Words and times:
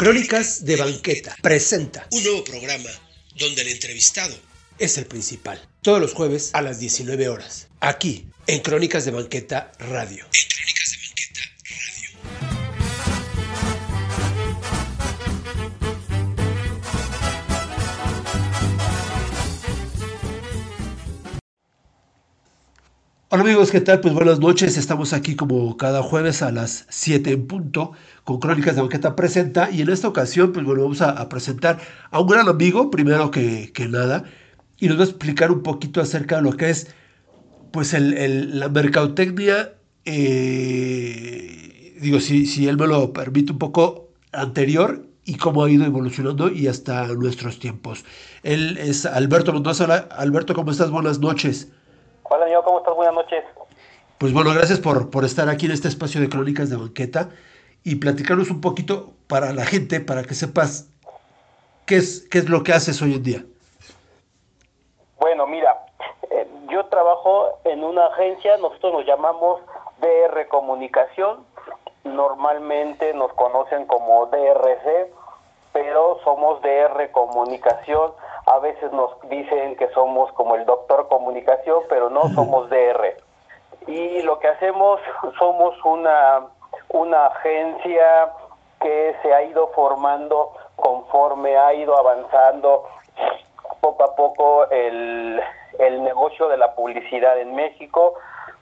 Crónicas 0.00 0.64
de 0.64 0.76
Banqueta 0.76 1.36
presenta 1.42 2.06
un 2.12 2.24
nuevo 2.24 2.42
programa 2.42 2.88
donde 3.36 3.60
el 3.60 3.68
entrevistado 3.68 4.34
es 4.78 4.96
el 4.96 5.04
principal. 5.04 5.60
Todos 5.82 6.00
los 6.00 6.14
jueves 6.14 6.52
a 6.54 6.62
las 6.62 6.80
19 6.80 7.28
horas. 7.28 7.68
Aquí, 7.80 8.24
en 8.46 8.60
Crónicas 8.60 9.04
de 9.04 9.10
Banqueta 9.10 9.72
Radio. 9.78 10.24
En 10.24 10.48
Crónicas 10.48 10.90
de 10.90 10.96
Banqueta 11.06 11.40
Radio. 11.68 12.08
Hola 23.28 23.42
amigos, 23.42 23.70
¿qué 23.70 23.82
tal? 23.82 24.00
Pues 24.00 24.14
buenas 24.14 24.38
noches, 24.38 24.78
estamos 24.78 25.12
aquí 25.12 25.36
como 25.36 25.76
cada 25.76 26.02
jueves 26.02 26.40
a 26.40 26.50
las 26.50 26.86
7 26.88 27.32
en 27.32 27.46
punto 27.46 27.92
con 28.24 28.38
Crónicas 28.38 28.74
de 28.74 28.82
Banqueta 28.82 29.16
Presenta 29.16 29.70
y 29.70 29.82
en 29.82 29.90
esta 29.90 30.08
ocasión 30.08 30.52
pues 30.52 30.64
bueno, 30.64 30.82
vamos 30.82 31.00
a, 31.02 31.10
a 31.10 31.28
presentar 31.28 31.78
a 32.10 32.20
un 32.20 32.26
gran 32.26 32.48
amigo, 32.48 32.90
primero 32.90 33.30
que, 33.30 33.72
que, 33.72 33.88
nada, 33.88 34.24
y 34.78 34.88
nos 34.88 34.98
va 34.98 35.02
a 35.02 35.06
explicar 35.06 35.50
un 35.50 35.62
poquito 35.62 36.00
acerca 36.00 36.36
de 36.36 36.42
lo 36.42 36.52
que 36.52 36.70
es 36.70 36.94
pues 37.72 37.94
el, 37.94 38.16
el, 38.16 38.58
la 38.58 38.68
mercadotecnia, 38.68 39.74
eh, 40.04 41.96
digo, 42.00 42.20
si, 42.20 42.46
si 42.46 42.68
él 42.68 42.76
me 42.76 42.86
lo 42.86 43.12
permite 43.12 43.52
un 43.52 43.58
poco 43.58 44.08
anterior 44.32 45.06
y 45.24 45.36
cómo 45.36 45.64
ha 45.64 45.70
ido 45.70 45.84
evolucionando 45.84 46.50
y 46.50 46.66
hasta 46.66 47.06
nuestros 47.08 47.58
tiempos. 47.58 48.04
Él 48.42 48.78
es 48.78 49.06
Alberto 49.06 49.52
Mendoza. 49.52 49.84
Hola, 49.84 50.08
Alberto, 50.16 50.54
¿cómo 50.54 50.70
estás? 50.70 50.90
Buenas 50.90 51.20
noches. 51.20 51.70
Hola, 52.24 52.46
amigo, 52.46 52.62
¿cómo 52.64 52.78
estás? 52.78 52.94
Buenas 52.96 53.14
noches. 53.14 53.44
Pues 54.18 54.32
bueno, 54.32 54.52
gracias 54.52 54.80
por, 54.80 55.10
por 55.10 55.24
estar 55.24 55.48
aquí 55.48 55.66
en 55.66 55.72
este 55.72 55.88
espacio 55.88 56.20
de 56.20 56.28
Crónicas 56.28 56.70
de 56.70 56.76
Banqueta 56.76 57.30
y 57.84 57.96
platicarnos 57.96 58.50
un 58.50 58.60
poquito 58.60 59.10
para 59.28 59.52
la 59.52 59.64
gente, 59.64 60.00
para 60.00 60.22
que 60.22 60.34
sepas 60.34 60.88
qué 61.86 61.96
es, 61.96 62.26
qué 62.30 62.38
es 62.38 62.48
lo 62.48 62.62
que 62.62 62.72
haces 62.72 63.00
hoy 63.02 63.14
en 63.14 63.22
día. 63.22 63.44
Bueno, 65.18 65.46
mira, 65.46 65.86
eh, 66.30 66.46
yo 66.70 66.86
trabajo 66.86 67.60
en 67.64 67.84
una 67.84 68.06
agencia, 68.06 68.56
nosotros 68.56 68.92
nos 68.92 69.06
llamamos 69.06 69.60
DR 70.00 70.48
Comunicación, 70.48 71.44
normalmente 72.04 73.12
nos 73.14 73.32
conocen 73.34 73.86
como 73.86 74.26
DRC, 74.26 75.12
pero 75.72 76.18
somos 76.24 76.60
DR 76.62 77.10
Comunicación 77.12 78.12
a 78.46 78.58
veces 78.58 78.92
nos 78.92 79.12
dicen 79.28 79.76
que 79.76 79.88
somos 79.90 80.32
como 80.32 80.56
el 80.56 80.64
doctor 80.64 81.08
comunicación, 81.08 81.82
pero 81.88 82.10
no 82.10 82.28
somos 82.30 82.68
DR. 82.68 83.16
Y 83.86 84.22
lo 84.22 84.38
que 84.38 84.48
hacemos, 84.48 85.00
somos 85.38 85.74
una, 85.84 86.46
una 86.90 87.26
agencia 87.26 88.32
que 88.80 89.16
se 89.22 89.32
ha 89.32 89.42
ido 89.42 89.68
formando 89.68 90.52
conforme 90.76 91.56
ha 91.56 91.74
ido 91.74 91.96
avanzando 91.96 92.86
poco 93.80 94.04
a 94.04 94.14
poco 94.16 94.70
el, 94.70 95.40
el 95.78 96.02
negocio 96.02 96.48
de 96.48 96.56
la 96.56 96.74
publicidad 96.74 97.38
en 97.38 97.54
México. 97.54 98.14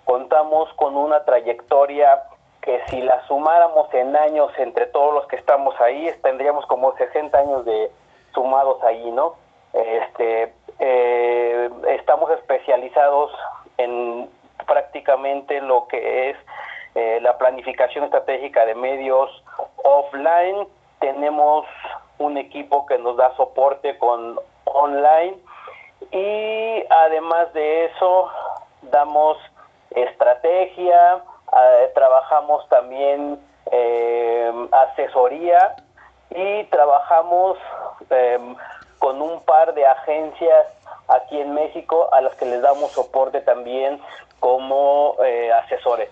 Contamos 0.04 0.72
con 0.74 0.96
una 0.96 1.24
trayectoria 1.24 2.22
que 2.60 2.80
si 2.88 3.00
la 3.00 3.26
sumáramos 3.26 3.92
en 3.94 4.16
años 4.16 4.52
entre 4.58 4.86
todos 4.86 5.14
los 5.14 5.26
que 5.26 5.36
estamos 5.36 5.78
ahí, 5.80 6.10
tendríamos 6.22 6.66
como 6.66 6.94
60 6.96 7.38
años 7.38 7.64
de 7.64 7.90
sumados 8.34 8.82
ahí, 8.82 9.10
¿no? 9.10 9.36
Este, 9.72 10.52
eh, 10.78 11.70
estamos 11.88 12.30
especializados 12.32 13.32
en 13.78 14.28
prácticamente 14.66 15.60
lo 15.60 15.86
que 15.88 16.30
es 16.30 16.36
eh, 16.98 17.20
la 17.20 17.38
planificación 17.38 18.04
estratégica 18.04 18.66
de 18.66 18.74
medios 18.74 19.30
offline. 19.84 20.66
Tenemos 20.98 21.64
un 22.18 22.36
equipo 22.36 22.86
que 22.86 22.98
nos 22.98 23.16
da 23.16 23.34
soporte 23.36 23.96
con 23.98 24.40
online 24.64 25.36
y 26.10 26.84
además 26.90 27.52
de 27.52 27.84
eso 27.84 28.30
damos 28.82 29.38
estrategia, 29.90 31.16
eh, 31.16 31.92
trabajamos 31.94 32.68
también 32.68 33.38
asesoría 34.72 35.76
y 36.30 36.64
trabajamos 36.64 37.58
con 38.98 39.20
un 39.20 39.42
par 39.42 39.74
de 39.74 39.86
agencias 39.86 40.66
aquí 41.08 41.40
en 41.40 41.54
México 41.54 42.08
a 42.12 42.20
las 42.20 42.34
que 42.36 42.46
les 42.46 42.62
damos 42.62 42.92
soporte 42.92 43.40
también 43.40 44.00
como 44.40 45.16
eh, 45.24 45.52
asesores. 45.52 46.10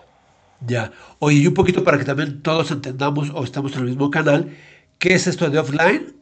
Ya. 0.65 0.91
Oye, 1.19 1.37
y 1.37 1.47
un 1.47 1.53
poquito 1.53 1.83
para 1.83 1.97
que 1.97 2.05
también 2.05 2.41
todos 2.41 2.71
entendamos 2.71 3.29
o 3.33 3.43
estamos 3.43 3.73
en 3.73 3.79
el 3.79 3.85
mismo 3.85 4.09
canal, 4.09 4.55
¿qué 4.99 5.13
es 5.13 5.27
esto 5.27 5.49
de 5.49 5.59
offline? 5.59 6.15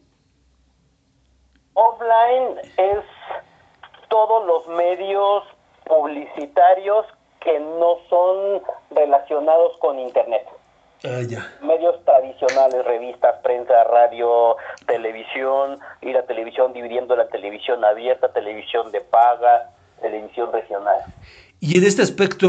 Offline 1.74 2.58
es 2.78 3.04
todos 4.10 4.46
los 4.46 4.68
medios 4.78 5.44
publicitarios 5.86 7.06
que 7.42 7.60
no 7.60 7.98
son 8.10 8.62
relacionados 8.92 9.78
con 9.80 10.00
Internet. 10.00 10.48
Ah, 11.04 11.22
ya. 11.28 11.52
Medios 11.62 12.04
tradicionales, 12.04 12.84
revistas, 12.86 13.36
prensa, 13.44 13.84
radio, 13.84 14.56
televisión, 14.88 15.80
y 16.02 16.12
la 16.12 16.26
televisión 16.26 16.74
dividiendo 16.74 17.16
la 17.16 17.28
televisión 17.28 17.84
abierta, 17.86 18.34
televisión 18.34 18.92
de 18.92 19.02
paga, 19.02 19.70
televisión 20.02 20.52
regional. 20.52 20.98
Y 21.60 21.78
en 21.78 21.84
este 21.84 22.02
aspecto, 22.02 22.48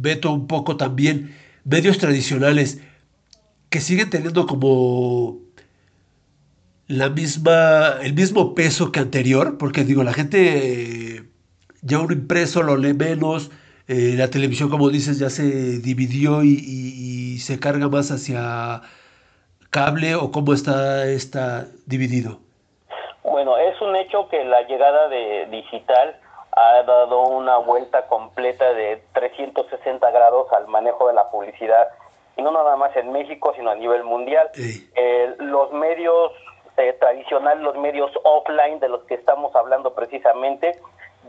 Beto, 0.00 0.32
un 0.32 0.46
poco 0.46 0.76
también, 0.76 1.34
medios 1.64 1.98
tradicionales 1.98 2.80
que 3.70 3.80
siguen 3.80 4.10
teniendo 4.10 4.46
como 4.46 5.38
la 6.88 7.08
misma, 7.08 7.96
el 8.02 8.14
mismo 8.14 8.54
peso 8.54 8.92
que 8.92 9.00
anterior, 9.00 9.58
porque 9.58 9.84
digo, 9.84 10.04
la 10.04 10.12
gente 10.12 11.24
ya 11.82 11.98
un 11.98 12.12
impreso 12.12 12.62
lo 12.62 12.76
lee 12.76 12.94
menos, 12.94 13.50
eh, 13.88 14.14
la 14.16 14.30
televisión, 14.30 14.68
como 14.68 14.90
dices, 14.90 15.18
ya 15.18 15.30
se 15.30 15.78
dividió 15.78 16.42
y, 16.42 16.48
y, 16.48 17.34
y, 17.34 17.38
se 17.38 17.60
carga 17.60 17.88
más 17.88 18.10
hacia 18.10 18.82
cable 19.70 20.14
o 20.14 20.32
cómo 20.32 20.54
está, 20.54 21.06
está 21.06 21.66
dividido? 21.86 22.40
Bueno, 23.22 23.56
es 23.58 23.80
un 23.80 23.94
hecho 23.94 24.28
que 24.28 24.44
la 24.44 24.62
llegada 24.66 25.08
de 25.08 25.46
digital 25.50 26.16
ha 26.56 26.82
dado 26.82 27.20
una 27.28 27.58
vuelta 27.58 28.06
completa 28.06 28.72
de 28.72 29.02
360 29.12 30.10
grados 30.10 30.50
al 30.52 30.66
manejo 30.68 31.06
de 31.08 31.14
la 31.14 31.30
publicidad, 31.30 31.88
y 32.36 32.42
no 32.42 32.50
nada 32.50 32.76
más 32.76 32.94
en 32.96 33.12
México, 33.12 33.52
sino 33.56 33.70
a 33.70 33.74
nivel 33.74 34.04
mundial. 34.04 34.48
Sí. 34.54 34.90
Eh, 34.94 35.34
los 35.38 35.70
medios 35.72 36.32
eh, 36.78 36.92
tradicionales, 36.94 37.62
los 37.62 37.76
medios 37.76 38.10
offline 38.24 38.80
de 38.80 38.88
los 38.88 39.02
que 39.04 39.14
estamos 39.14 39.54
hablando 39.54 39.94
precisamente, 39.94 40.78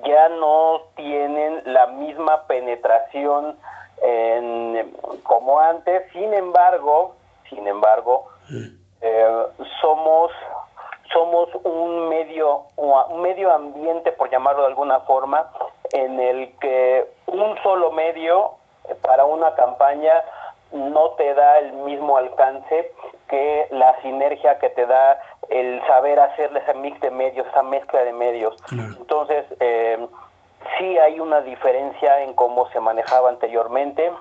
ya 0.05 0.29
no 0.29 0.81
tienen 0.95 1.61
la 1.65 1.87
misma 1.87 2.43
penetración 2.47 3.57
en, 4.01 4.95
como 5.23 5.59
antes. 5.59 6.03
Sin 6.13 6.33
embargo, 6.33 7.15
sin 7.49 7.67
embargo, 7.67 8.27
Sí. 8.47 8.77
eh, 9.01 9.45
somos 9.81 10.31
somos 11.17 11.49
un 11.63 12.09
medio 12.09 12.63
un 12.75 13.21
medio 13.21 13.51
ambiente, 13.51 14.11
por 14.11 14.29
llamarlo 14.29 14.61
de 14.61 14.67
alguna 14.67 14.99
forma, 15.01 15.49
en 15.91 16.19
el 16.19 16.53
que 16.59 17.07
un 17.25 17.57
solo 17.63 17.91
medio 17.91 18.51
eh, 18.87 18.95
para 19.01 19.25
una 19.25 19.55
campaña 19.55 20.13
no 20.71 21.11
te 21.11 21.33
da 21.33 21.59
el 21.59 21.73
mismo 21.73 22.17
alcance 22.17 22.91
que 23.29 23.67
la 23.71 23.99
sinergia 24.01 24.59
que 24.59 24.69
te 24.69 24.85
da 24.85 25.19
el 25.49 25.81
saber 25.87 26.19
hacer 26.19 26.55
ese 26.55 26.73
mix 26.75 26.99
de 27.01 27.09
medios, 27.09 27.47
esa 27.47 27.63
mezcla 27.63 28.03
de 28.03 28.13
medios. 28.13 28.61
Claro. 28.63 28.93
Entonces, 28.99 29.45
eh, 29.59 30.07
sí 30.77 30.97
hay 30.99 31.19
una 31.19 31.41
diferencia 31.41 32.21
en 32.21 32.33
cómo 32.33 32.69
se 32.69 32.79
manejaba 32.79 33.29
anteriormente. 33.29 34.11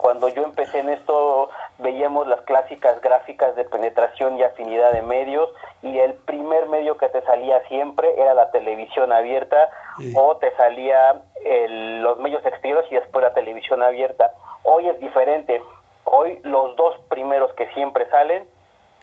Cuando 0.00 0.28
yo 0.28 0.42
empecé 0.44 0.78
en 0.78 0.88
esto, 0.88 1.50
veíamos 1.78 2.26
las 2.26 2.40
clásicas 2.42 3.00
gráficas 3.02 3.54
de 3.54 3.64
penetración 3.64 4.38
y 4.38 4.42
afinidad 4.42 4.92
de 4.92 5.02
medios, 5.02 5.50
y 5.82 5.98
el 5.98 6.14
primer 6.14 6.66
medio 6.68 6.96
que 6.96 7.10
te 7.10 7.20
salía 7.22 7.60
siempre 7.68 8.18
era 8.18 8.32
la 8.32 8.50
televisión 8.50 9.12
abierta, 9.12 9.68
Sí. 9.98 10.14
o 10.16 10.36
te 10.38 10.50
salía 10.56 11.20
el- 11.44 12.00
los 12.02 12.18
medios 12.18 12.44
exteriores 12.46 12.90
y 12.90 12.94
después 12.94 13.22
la 13.22 13.34
televisión 13.34 13.82
abierta. 13.82 14.32
Hoy 14.62 14.88
es 14.88 14.98
diferente. 15.00 15.62
Hoy 16.04 16.40
los 16.44 16.74
dos 16.76 16.98
primeros 17.10 17.52
que 17.52 17.66
siempre 17.74 18.08
salen 18.08 18.48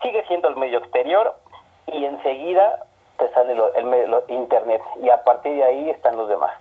sigue 0.01 0.25
siendo 0.27 0.47
el 0.50 0.55
medio 0.55 0.79
exterior 0.79 1.35
y 1.85 2.05
enseguida 2.05 2.85
te 3.19 3.29
sale 3.33 3.53
el, 3.53 4.09
lo- 4.11 4.23
internet 4.29 4.81
y 5.01 5.09
a 5.09 5.23
partir 5.23 5.55
de 5.57 5.63
ahí 5.63 5.89
están 5.91 6.17
los 6.17 6.27
demás. 6.27 6.53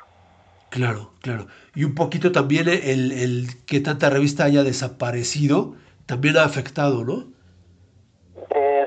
Claro, 0.71 1.11
claro. 1.23 1.47
Y 1.75 1.85
un 1.85 1.95
poquito 1.95 2.33
también 2.33 2.69
el, 2.69 3.13
el 3.13 3.65
que 3.67 3.81
tanta 3.81 4.11
revista 4.11 4.45
haya 4.45 4.63
desaparecido 4.63 5.75
también 6.07 6.37
ha 6.37 6.45
afectado, 6.45 7.05
¿no? 7.05 7.25
Eh, 8.51 8.87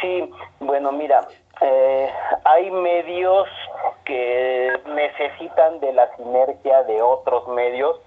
sí, 0.00 0.30
bueno, 0.60 0.92
mira, 0.92 1.26
eh, 1.60 2.10
hay 2.44 2.70
medios 2.70 3.48
que 4.04 4.72
necesitan 4.94 5.80
de 5.80 5.92
la 5.92 6.14
sinergia 6.16 6.82
de 6.84 7.02
otros 7.02 7.48
medios, 7.48 8.00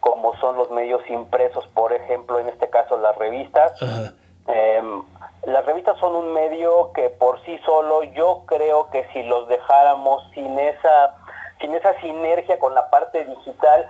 como 0.00 0.36
son 0.40 0.56
los 0.56 0.70
medios 0.70 1.02
impresos, 1.08 1.66
por 1.68 1.92
ejemplo, 1.92 2.38
en 2.38 2.48
este 2.48 2.68
caso 2.70 2.98
las 2.98 3.16
revistas, 3.16 3.80
Ajá. 3.82 4.12
Em, 4.48 5.02
las 5.44 5.66
revistas 5.66 5.98
son 5.98 6.14
un 6.14 6.32
medio 6.32 6.92
que 6.94 7.10
por 7.10 7.42
sí 7.44 7.58
solo 7.64 8.04
yo 8.04 8.44
creo 8.46 8.90
que 8.90 9.04
si 9.12 9.24
los 9.24 9.48
dejáramos 9.48 10.22
sin 10.34 10.56
esa 10.58 11.16
sin 11.60 11.74
esa 11.74 11.98
sinergia 12.00 12.58
con 12.58 12.74
la 12.74 12.90
parte 12.90 13.24
digital 13.24 13.88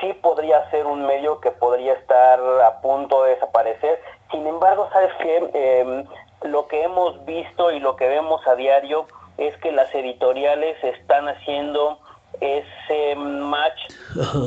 sí 0.00 0.12
podría 0.14 0.68
ser 0.70 0.86
un 0.86 1.06
medio 1.06 1.40
que 1.40 1.50
podría 1.50 1.94
estar 1.94 2.40
a 2.40 2.80
punto 2.80 3.24
de 3.24 3.34
desaparecer. 3.34 4.00
Sin 4.30 4.46
embargo, 4.46 4.88
sabes 4.92 5.12
que 5.20 6.06
lo 6.42 6.66
que 6.66 6.82
hemos 6.82 7.24
visto 7.24 7.70
y 7.70 7.80
lo 7.80 7.96
que 7.96 8.08
vemos 8.08 8.46
a 8.46 8.54
diario 8.54 9.06
es 9.38 9.56
que 9.58 9.72
las 9.72 9.94
editoriales 9.94 10.82
están 10.82 11.28
haciendo 11.28 11.98
ese 12.40 13.14
match 13.14 13.78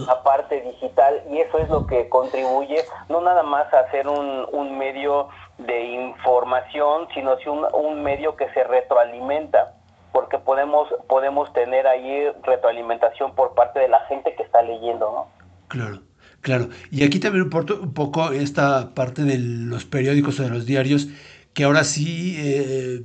a 0.10 0.24
parte 0.24 0.62
digital 0.62 1.24
y 1.30 1.40
eso 1.40 1.60
es 1.60 1.70
lo 1.70 1.86
que 1.86 2.10
contribuye 2.10 2.84
no 3.10 3.22
nada 3.22 3.44
más 3.44 3.72
a 3.74 3.90
ser 3.92 4.08
un, 4.08 4.48
un 4.52 4.78
medio 4.78 5.30
de 5.60 5.84
información, 5.84 7.08
sino 7.14 7.38
un, 7.46 7.66
un 7.74 8.04
medio 8.04 8.36
que 8.36 8.50
se 8.50 8.64
retroalimenta 8.64 9.74
porque 10.16 10.40
podemos 10.40 10.88
podemos 11.10 11.52
tener 11.52 11.86
ahí 11.88 12.32
retroalimentación 12.44 13.36
por 13.36 13.54
parte 13.54 13.82
de 13.82 13.90
la 13.90 14.00
gente 14.08 14.34
que 14.34 14.44
está 14.44 14.62
leyendo, 14.62 15.12
¿no? 15.12 15.28
Claro, 15.68 16.04
claro. 16.40 16.70
Y 16.90 17.04
aquí 17.04 17.20
también 17.20 17.44
importa 17.44 17.74
un 17.74 17.94
poco 17.94 18.32
esta 18.32 18.94
parte 18.96 19.24
de 19.24 19.38
los 19.38 19.84
periódicos 19.84 20.40
o 20.40 20.44
de 20.44 20.50
los 20.52 20.66
diarios, 20.66 21.10
que 21.54 21.66
ahora 21.66 21.84
sí 21.84 22.34
eh, 22.38 23.02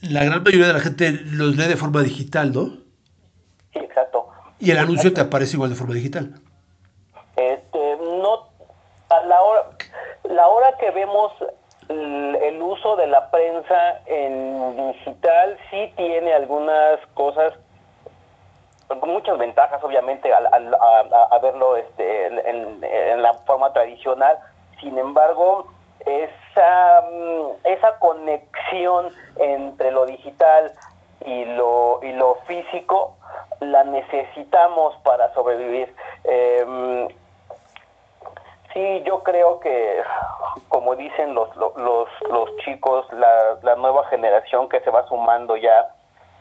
la 0.00 0.24
gran 0.24 0.42
mayoría 0.42 0.68
de 0.68 0.72
la 0.72 0.80
gente 0.80 1.10
los 1.10 1.56
lee 1.56 1.68
de 1.68 1.76
forma 1.76 2.00
digital, 2.02 2.54
¿no? 2.54 2.68
Sí, 3.74 3.80
exacto. 3.80 4.28
Y 4.58 4.70
el 4.70 4.78
anuncio 4.78 5.12
te 5.12 5.20
aparece 5.20 5.56
igual 5.56 5.68
de 5.68 5.76
forma 5.76 5.92
digital. 5.92 6.40
Este, 7.36 7.98
no, 8.00 8.48
a 9.10 9.26
la 9.26 9.42
hora, 9.42 9.68
la 10.24 10.48
hora 10.48 10.68
que 10.80 10.90
vemos 10.90 11.32
el, 11.88 12.36
el 12.42 12.62
uso 12.62 12.96
de 12.96 13.06
la 13.06 13.30
prensa 13.30 14.00
en 14.06 14.92
digital 14.92 15.58
sí 15.70 15.92
tiene 15.96 16.32
algunas 16.34 17.00
cosas 17.14 17.54
muchas 19.06 19.38
ventajas, 19.38 19.82
obviamente, 19.82 20.32
al, 20.32 20.46
al- 20.46 20.74
a, 20.74 21.38
verlo 21.40 21.76
este, 21.76 22.26
en, 22.26 23.22
la 23.22 23.34
forma 23.46 23.72
tradicional. 23.72 24.38
Sin 24.80 24.96
embargo, 24.98 25.66
esa, 26.06 27.02
mm, 27.10 27.66
esa 27.66 27.98
conexión 27.98 29.10
entre 29.36 29.90
lo 29.90 30.06
digital 30.06 30.72
y 31.24 31.44
lo, 31.44 32.00
y 32.02 32.12
lo 32.12 32.36
físico 32.46 33.14
la 33.60 33.84
necesitamos 33.84 34.96
para 35.02 35.32
sobrevivir. 35.34 35.94
Em, 36.24 37.08
Sí, 38.72 39.02
yo 39.06 39.22
creo 39.22 39.60
que, 39.60 40.02
como 40.68 40.94
dicen 40.94 41.34
los, 41.34 41.54
los, 41.56 41.74
los, 41.76 42.56
chicos, 42.64 43.06
la, 43.12 43.58
la 43.62 43.76
nueva 43.76 44.04
generación 44.08 44.68
que 44.68 44.80
se 44.80 44.90
va 44.90 45.06
sumando 45.08 45.56
ya 45.56 45.94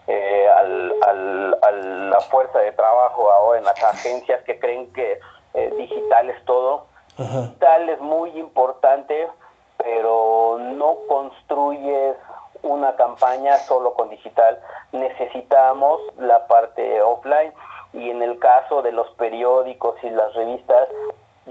eh, 0.07 0.47
al, 0.49 0.93
al, 1.05 1.57
a 1.61 1.71
la 1.71 2.19
fuerza 2.21 2.59
de 2.59 2.71
trabajo 2.73 3.31
ahora 3.31 3.59
en 3.59 3.65
las 3.65 3.81
agencias 3.83 4.41
que 4.43 4.59
creen 4.59 4.91
que 4.93 5.19
eh, 5.53 5.73
digital 5.77 6.29
es 6.29 6.43
todo, 6.45 6.87
Ajá. 7.17 7.41
digital 7.41 7.89
es 7.89 7.99
muy 8.01 8.29
importante, 8.37 9.29
pero 9.77 10.57
no 10.59 10.97
construyes 11.07 12.15
una 12.63 12.95
campaña 12.95 13.57
solo 13.57 13.93
con 13.93 14.09
digital. 14.09 14.59
Necesitamos 14.91 16.01
la 16.17 16.47
parte 16.47 17.01
offline 17.01 17.53
y 17.93 18.09
en 18.09 18.21
el 18.21 18.37
caso 18.39 18.81
de 18.81 18.91
los 18.91 19.09
periódicos 19.11 19.95
y 20.03 20.09
las 20.09 20.33
revistas, 20.33 20.89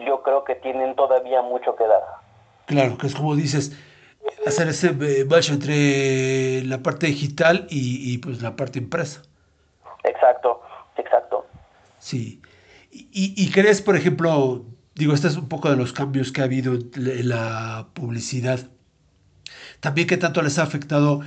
yo 0.04 0.22
creo 0.22 0.44
que 0.44 0.54
tienen 0.56 0.94
todavía 0.94 1.43
mucho 1.43 1.75
que 1.76 1.84
dar. 1.84 2.02
Claro, 2.66 2.98
que 2.98 3.06
es 3.06 3.14
como 3.14 3.37
dices, 3.37 3.72
hacer 4.46 4.69
ese 4.69 4.88
eh, 5.00 5.25
match 5.25 5.50
entre 5.50 6.62
la 6.64 6.82
parte 6.82 7.06
digital 7.06 7.66
y, 7.70 8.12
y, 8.12 8.19
pues 8.19 8.43
la 8.43 8.56
parte 8.56 8.78
impresa. 8.78 9.22
Exacto, 10.04 10.60
exacto. 10.96 11.46
Sí. 11.98 12.43
Y, 12.90 13.08
y- 13.12 13.34
y 13.37 13.50
crees, 13.50 13.82
por 13.82 13.96
ejemplo, 13.96 14.64
digo, 14.94 15.14
este 15.14 15.28
es 15.28 15.37
un 15.37 15.48
poco 15.48 15.70
de 15.70 15.76
los 15.76 15.93
cambios 15.93 16.32
que 16.32 16.40
ha 16.40 16.44
habido 16.44 16.75
en 16.75 17.28
la 17.28 17.88
publicidad. 17.94 18.60
También 19.81 20.08
qué 20.08 20.16
tanto 20.16 20.43
les 20.43 20.58
ha 20.58 20.62
afectado, 20.62 21.20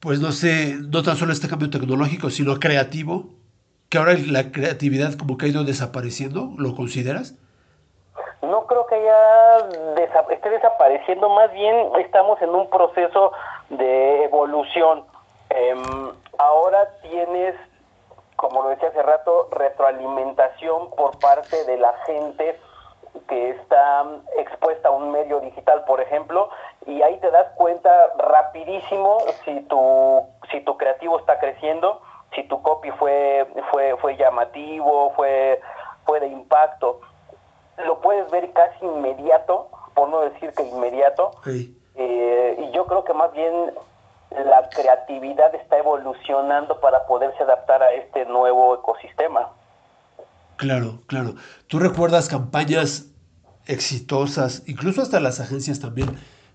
pues 0.00 0.20
no 0.20 0.32
sé, 0.32 0.76
no 0.80 1.02
tan 1.02 1.16
solo 1.16 1.32
este 1.32 1.48
cambio 1.48 1.70
tecnológico, 1.70 2.28
sino 2.30 2.58
creativo, 2.58 3.34
que 3.88 3.98
ahora 3.98 4.14
la 4.18 4.52
creatividad 4.52 5.14
como 5.14 5.36
que 5.38 5.46
ha 5.46 5.48
ido 5.48 5.64
desapareciendo, 5.64 6.54
¿lo 6.58 6.74
consideras? 6.74 7.34
No 8.42 8.66
creo 8.66 8.86
que 8.86 8.96
haya 8.96 9.58
desa- 9.94 10.26
esté 10.30 10.50
desapareciendo, 10.50 11.28
más 11.28 11.50
bien 11.52 11.90
estamos 11.98 12.40
en 12.42 12.50
un 12.54 12.68
proceso 12.68 13.32
de 13.70 14.24
evolución. 14.24 15.04
Em, 15.50 16.12
ahora 16.38 16.88
tienes, 17.02 17.54
como 18.36 18.62
lo 18.62 18.70
decía 18.70 18.88
hace 18.88 19.02
rato, 19.02 19.48
retroalimentación 19.52 20.90
por 20.90 21.18
parte 21.20 21.64
de 21.64 21.76
la 21.78 21.92
gente 22.06 22.58
que 23.28 23.50
está 23.50 24.04
expuesta 24.38 24.88
a 24.88 24.90
un 24.90 25.12
medio 25.12 25.38
digital, 25.40 25.84
por 25.84 26.00
ejemplo, 26.00 26.48
y 26.86 27.00
ahí 27.02 27.18
te 27.18 27.30
das 27.30 27.46
cuenta 27.56 27.90
rapidísimo 28.16 29.18
si 29.44 29.60
tu, 29.62 30.26
si 30.50 30.60
tu 30.62 30.76
creativo 30.76 31.18
está 31.18 31.38
creciendo, 31.38 32.00
si 32.34 32.42
tu 32.44 32.60
copy 32.62 32.90
fue, 32.92 33.46
fue, 33.70 33.96
fue 33.98 34.16
llamativo, 34.16 35.12
fue, 35.14 35.60
fue 36.06 36.20
de 36.20 36.26
impacto 36.28 37.00
lo 37.78 38.00
puedes 38.00 38.30
ver 38.30 38.52
casi 38.52 38.84
inmediato, 38.84 39.68
por 39.94 40.08
no 40.08 40.20
decir 40.22 40.52
que 40.54 40.62
inmediato, 40.62 41.30
Sí. 41.44 41.76
eh, 41.94 42.56
y 42.58 42.70
yo 42.72 42.86
creo 42.86 43.04
que 43.04 43.12
más 43.14 43.32
bien 43.32 43.72
la 44.30 44.68
creatividad 44.70 45.54
está 45.54 45.78
evolucionando 45.78 46.80
para 46.80 47.06
poderse 47.06 47.42
adaptar 47.42 47.82
a 47.82 47.92
este 47.92 48.24
nuevo 48.26 48.74
ecosistema. 48.74 49.50
Claro, 50.56 51.00
claro. 51.06 51.34
¿Tú 51.66 51.78
recuerdas 51.78 52.28
campañas 52.28 53.06
exitosas, 53.66 54.62
incluso 54.66 55.02
hasta 55.02 55.20
las 55.20 55.40
agencias 55.40 55.80
también, 55.80 56.08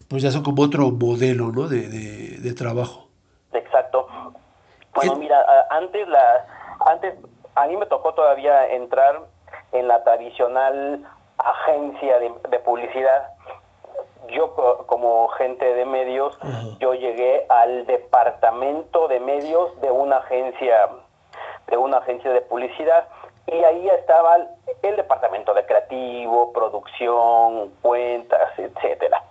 pues 0.10 0.24
ya 0.24 0.32
son 0.32 0.44
como 0.44 0.62
otro 0.64 0.90
modelo, 0.92 1.52
¿no? 1.52 1.68
De, 1.68 1.88
de, 1.88 2.38
de 2.38 2.54
trabajo. 2.54 3.10
Exacto. 3.54 4.08
Bueno, 4.96 5.14
¿Qué- 5.14 5.20
mira, 5.20 5.38
antes 5.70 6.08
la 6.08 6.46
antes 6.86 7.16
a 7.56 7.66
mí 7.68 7.76
me 7.78 7.86
tocó 7.86 8.14
todavía 8.14 8.68
entrar 8.74 9.22
en 9.72 9.88
la 9.88 10.04
tradicional 10.04 11.06
agencia 11.38 12.20
de, 12.20 12.32
de 12.50 12.60
publicidad. 12.60 13.30
Yo 14.30 14.54
co- 14.56 14.86
como 14.88 15.28
gente 15.30 15.74
de 15.74 15.86
medios, 15.86 16.38
yo 16.80 16.94
llegué 16.94 17.46
al 17.50 17.86
departamento 17.86 19.08
de 19.08 19.20
medios 19.20 19.80
de 19.82 19.92
una 19.92 20.18
agencia 20.18 20.90
de 21.68 21.76
una 21.78 21.98
agencia 21.98 22.32
de 22.32 22.42
publicidad 22.42 23.08
y 23.46 23.54
ahí 23.64 23.88
estaba 23.90 24.36
el, 24.38 24.48
el 24.84 24.96
departamento 24.96 25.54
de 25.54 25.66
creativo, 25.66 26.52
producción, 26.54 27.72
cuentas, 27.82 28.58
etcétera. 28.58 29.22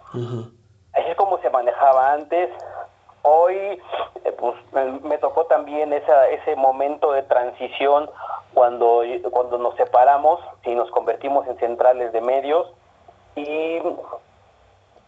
Así 0.93 1.11
es 1.11 1.17
como 1.17 1.39
se 1.39 1.51
manejaba 1.51 2.13
antes. 2.13 2.51
Hoy, 3.23 3.57
eh, 4.25 4.33
pues, 4.39 4.55
me, 4.73 4.85
me 5.01 5.19
tocó 5.19 5.47
también 5.47 5.93
esa, 5.93 6.29
ese 6.29 6.57
momento 6.57 7.13
de 7.13 7.23
transición 7.25 8.09
cuando, 8.57 9.03
cuando 9.33 9.59
nos 9.59 9.77
separamos 9.77 10.41
y 10.65 10.75
nos 10.75 10.91
convertimos 10.91 11.47
en 11.47 11.59
centrales 11.59 12.11
de 12.13 12.23
medios. 12.23 12.67
Y 13.35 13.83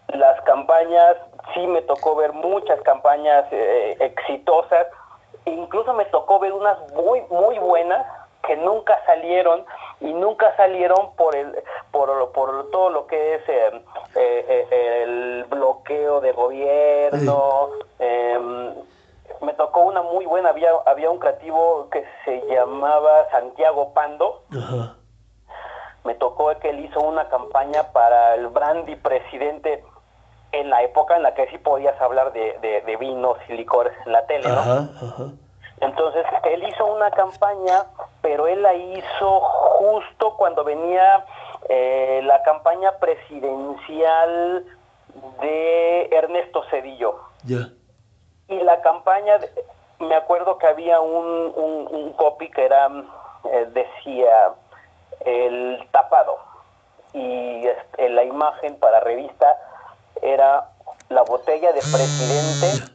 las 0.09 0.39
campañas, 0.43 1.17
sí 1.55 1.67
me 1.67 1.81
tocó 1.81 2.15
ver 2.15 2.35
muchas 2.35 2.79
campañas 2.83 3.47
eh, 3.51 3.97
exitosas. 4.01 4.87
Incluso 5.47 5.95
me 5.95 6.05
tocó 6.05 6.39
ver 6.39 6.53
unas 6.53 6.93
muy, 6.93 7.23
muy 7.31 7.59
buenas 7.59 8.07
que 8.47 8.55
nunca 8.59 9.03
salieron 9.07 9.65
y 10.01 10.13
nunca 10.13 10.55
salieron 10.57 11.15
por 11.17 11.35
el 11.35 11.57
por, 11.91 12.33
por 12.33 12.71
todo 12.71 12.91
lo 12.91 13.07
que 13.07 13.37
es 13.37 13.49
eh, 13.49 13.83
eh, 14.15 14.67
eh, 14.71 15.03
el 15.05 15.45
bloqueo 15.45 16.21
de 16.21 16.33
gobierno 16.33 17.71
em, 17.99 18.75
me 19.41 19.53
tocó 19.55 19.81
una 19.81 20.03
muy 20.03 20.27
buena 20.27 20.51
había 20.51 20.71
había 20.87 21.11
un 21.11 21.19
creativo 21.19 21.89
que 21.91 22.05
se 22.25 22.41
llamaba 22.47 23.29
Santiago 23.31 23.93
Pando 23.95 24.43
Ajá. 24.51 24.95
me 26.05 26.15
tocó 26.15 26.49
que 26.61 26.71
él 26.71 26.85
hizo 26.85 27.01
una 27.01 27.29
campaña 27.29 27.93
para 27.93 28.35
el 28.35 28.49
brandy 28.49 28.97
presidente 28.97 29.85
en 30.53 30.71
la 30.71 30.83
época 30.83 31.17
en 31.17 31.23
la 31.23 31.35
que 31.35 31.47
sí 31.49 31.59
podías 31.59 32.01
hablar 32.01 32.33
de, 32.33 32.59
de- 32.61 32.81
de 32.83 32.97
vinos 32.97 33.37
y 33.49 33.53
licores 33.53 33.93
en 34.07 34.13
la 34.13 34.25
tele, 34.27 34.49
¿no? 34.49 34.59
Ajá, 34.59 34.89
ajá. 34.97 35.25
Entonces, 35.81 36.25
él 36.45 36.67
hizo 36.67 36.87
una 36.87 37.11
campaña, 37.13 37.85
pero 38.23 38.47
él 38.49 38.63
la 38.63 38.75
hizo 38.75 39.41
justo 39.41 40.35
cuando 40.37 40.65
venía 40.65 41.25
eh, 41.69 42.21
la 42.25 42.43
campaña 42.43 42.93
presidencial 42.99 44.65
de 45.41 46.09
Ernesto 46.11 46.65
Cedillo. 46.71 47.17
Ya. 47.45 47.69
Y 48.49 48.57
la 48.63 48.81
campaña, 48.83 49.39
de- 49.39 49.51
me 50.01 50.15
acuerdo 50.15 50.59
que 50.59 50.67
había 50.67 51.01
un, 51.01 51.53
un, 51.55 51.87
un 51.91 52.13
copy 52.15 52.51
que 52.51 52.65
era, 52.65 52.87
eh, 53.53 53.67
decía, 53.73 54.55
el 55.25 55.79
tapado. 55.91 56.37
Y 57.13 57.67
este, 57.67 58.09
la 58.11 58.23
imagen 58.25 58.77
para 58.79 59.01
revista 59.01 59.47
era 60.23 60.71
la 61.09 61.23
botella 61.23 61.73
de 61.73 61.81
presidente. 61.81 62.93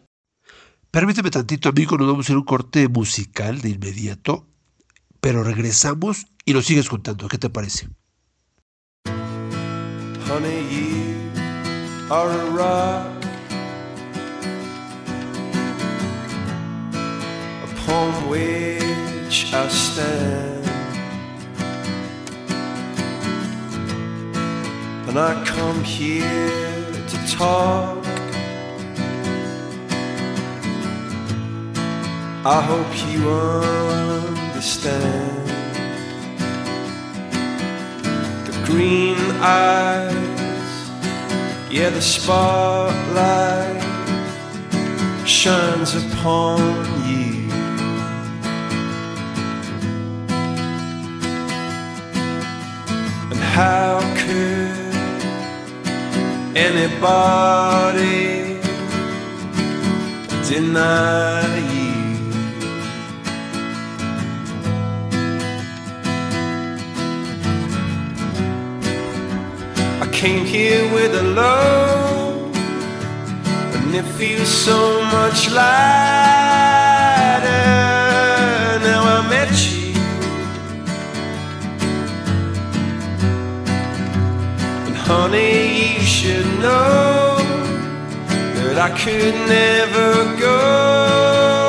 Permíteme 0.91 1.29
tantito, 1.31 1.69
amigo, 1.69 1.97
nos 1.97 2.07
vamos 2.07 2.25
a 2.25 2.27
hacer 2.27 2.37
un 2.37 2.45
corte 2.45 2.87
musical 2.87 3.61
de 3.61 3.69
inmediato, 3.69 4.45
pero 5.19 5.43
regresamos 5.43 6.27
y 6.45 6.53
nos 6.53 6.65
sigues 6.65 6.87
contando. 6.89 7.27
¿Qué 7.27 7.37
te 7.39 7.49
parece? 7.49 7.87
Honey, 10.29 10.67
you 10.69 12.13
are 12.13 12.29
a 12.29 12.45
rock 12.55 13.12
which 18.29 19.53
I 19.53 19.67
stand, 19.67 20.65
and 25.07 25.17
I 25.19 25.43
come 25.45 25.83
here 25.83 26.91
to 27.07 27.17
talk. 27.37 28.03
I 32.45 32.61
hope 32.61 32.91
you 33.09 33.29
understand 34.49 35.47
the 38.45 38.53
green 38.65 39.17
eyes, 39.39 40.13
yeah, 41.71 41.89
the 41.89 42.01
spotlight 42.01 43.81
shines 45.25 45.95
upon 45.95 46.92
how 53.53 53.99
could 54.21 54.95
anybody 56.57 58.19
deny 60.49 61.45
you? 61.73 61.93
I 70.01 70.07
came 70.11 70.45
here 70.45 70.91
with 70.91 71.13
a 71.13 71.21
load, 71.21 72.55
and 73.75 73.93
it 73.93 74.07
feels 74.17 74.49
so 74.49 74.79
much 75.15 75.51
lighter 75.51 75.93
now 78.87 79.01
I 79.15 79.29
met 79.29 79.51
you. 79.67 79.72
Honey, 85.05 85.95
you 85.95 86.01
should 86.01 86.45
know 86.59 87.37
that 88.55 88.77
I 88.77 88.89
could 88.97 89.35
never 89.47 90.39
go 90.39 91.62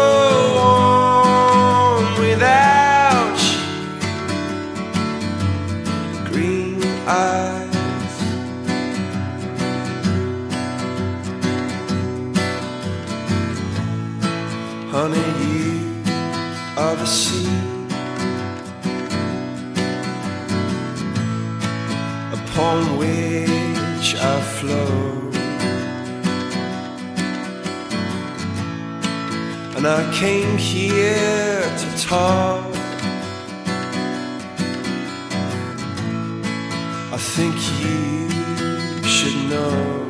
And 29.87 29.93
I 29.93 30.15
came 30.15 30.57
here 30.57 31.61
to 31.61 32.07
talk. 32.07 32.65
I 37.13 37.19
think 37.19 37.55
you 37.83 39.07
should 39.07 39.51
know. 39.51 40.04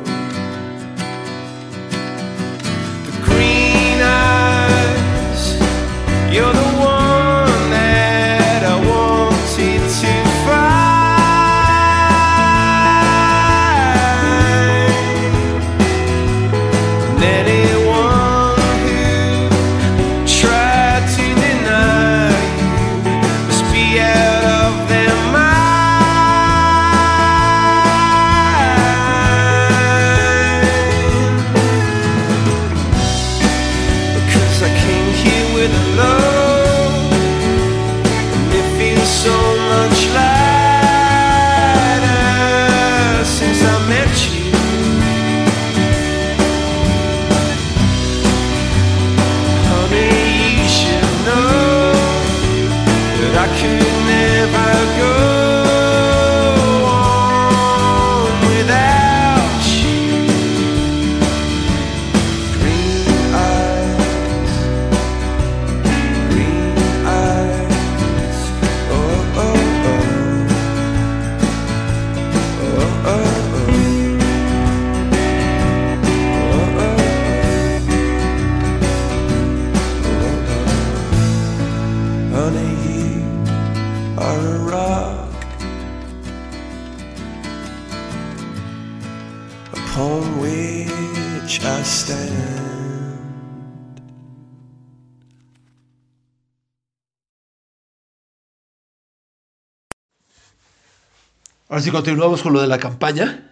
Ahora 101.75 101.83
sí 101.83 101.91
continuamos 101.91 102.41
con 102.41 102.53
lo 102.53 102.61
de 102.61 102.67
la 102.67 102.77
campaña. 102.77 103.51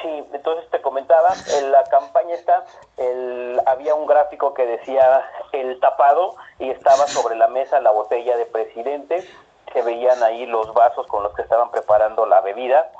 Sí, 0.00 0.24
entonces 0.32 0.64
te 0.70 0.80
comentaba, 0.80 1.34
en 1.58 1.70
la 1.70 1.84
campaña 1.84 2.34
está, 2.34 2.64
el, 2.96 3.60
había 3.66 3.94
un 3.94 4.06
gráfico 4.06 4.54
que 4.54 4.64
decía 4.64 5.28
el 5.52 5.78
tapado 5.78 6.36
y 6.58 6.70
estaba 6.70 7.06
sobre 7.06 7.36
la 7.36 7.48
mesa 7.48 7.82
la 7.82 7.90
botella 7.90 8.38
de 8.38 8.46
presidente, 8.46 9.28
se 9.74 9.82
veían 9.82 10.22
ahí 10.22 10.46
los 10.46 10.72
vasos 10.72 11.06
con 11.06 11.22
los 11.22 11.34
que 11.34 11.42
estaban 11.42 11.70
preparando 11.70 12.24
la 12.24 12.40
bebida 12.40 12.90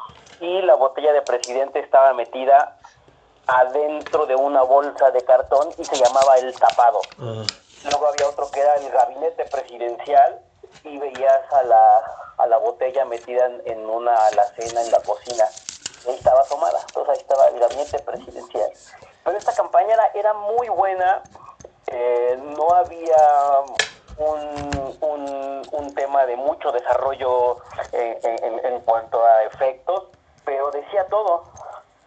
y 0.40 0.60
la 0.60 0.74
botella 0.74 1.14
de 1.14 1.22
presidente 1.22 1.78
estaba 1.78 2.12
metida 2.12 2.76
adentro 3.46 4.26
de 4.26 4.36
una 4.36 4.60
bolsa 4.60 5.10
de 5.10 5.24
cartón 5.24 5.70
y 5.78 5.86
se 5.86 5.96
llamaba 5.96 6.36
el 6.36 6.54
tapado. 6.54 7.00
Luego 7.16 8.08
había 8.08 8.28
otro 8.28 8.46
que 8.50 8.60
era 8.60 8.74
el 8.74 8.90
gabinete 8.90 9.46
presidencial 9.46 10.42
y 10.84 10.98
veías 10.98 11.52
a 11.52 11.62
la, 11.62 12.04
a 12.38 12.46
la 12.46 12.58
botella 12.58 13.04
metida 13.04 13.46
en, 13.46 13.88
una 13.88 14.26
alacena 14.26 14.82
en 14.82 14.90
la 14.90 15.02
cocina. 15.02 15.50
Ahí 16.06 16.14
estaba 16.14 16.42
asomada. 16.42 16.82
Entonces 16.86 17.14
ahí 17.14 17.20
estaba 17.20 17.48
el 17.48 17.58
gabinete 17.58 18.00
presidencial. 18.00 18.70
Pero 19.24 19.38
esta 19.38 19.54
campaña 19.54 19.94
era, 19.94 20.06
era 20.14 20.34
muy 20.34 20.68
buena. 20.68 21.24
eh, 21.86 22.38
no 22.40 22.74
había 22.74 23.60
un, 24.16 24.96
un, 25.00 25.68
un 25.72 25.94
tema 25.94 26.26
de 26.26 26.36
mucho 26.36 26.72
desarrollo 26.72 27.58
en, 27.92 28.18
en- 28.44 28.64
en 28.66 28.80
cuanto 28.82 29.24
a 29.24 29.44
efectos, 29.44 30.04
pero 30.44 30.70
decía 30.70 31.08
todo. 31.08 31.48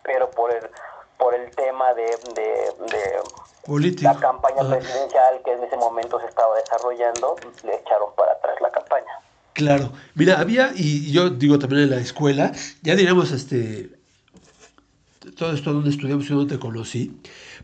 Pero 0.04 0.32
por 0.32 0.52
el, 0.52 0.72
por 1.18 1.34
el 1.34 1.54
tema 1.56 1.94
de, 1.96 2.18
de, 2.18 2.74
de 2.80 3.24
Político. 3.68 4.12
la 4.14 4.20
campaña 4.20 4.64
Ah, 4.64 4.70
presidencial 4.70 5.42
que 5.44 5.52
en 5.54 5.64
ese 5.64 5.78
momento 5.78 6.20
se 6.20 6.28
estaba 6.28 6.56
desarrollando, 6.56 7.36
le 7.64 7.76
echaron 7.76 8.10
para 8.16 8.32
atrás 8.34 8.56
la 8.62 8.72
campaña. 8.72 9.12
Claro. 9.54 9.92
Mira, 10.16 10.40
había, 10.40 10.72
y 10.76 11.12
yo 11.12 11.30
digo 11.32 11.60
también 11.60 11.84
en 11.84 11.90
la 11.90 11.98
escuela, 11.98 12.52
ya 12.84 12.96
diríamos, 12.96 13.32
este, 13.32 13.90
todo 15.36 15.52
esto 15.54 15.74
donde 15.74 15.90
estudiamos 15.90 16.26
y 16.30 16.34
donde 16.34 16.56
te 16.56 16.60
conocí, 16.60 17.20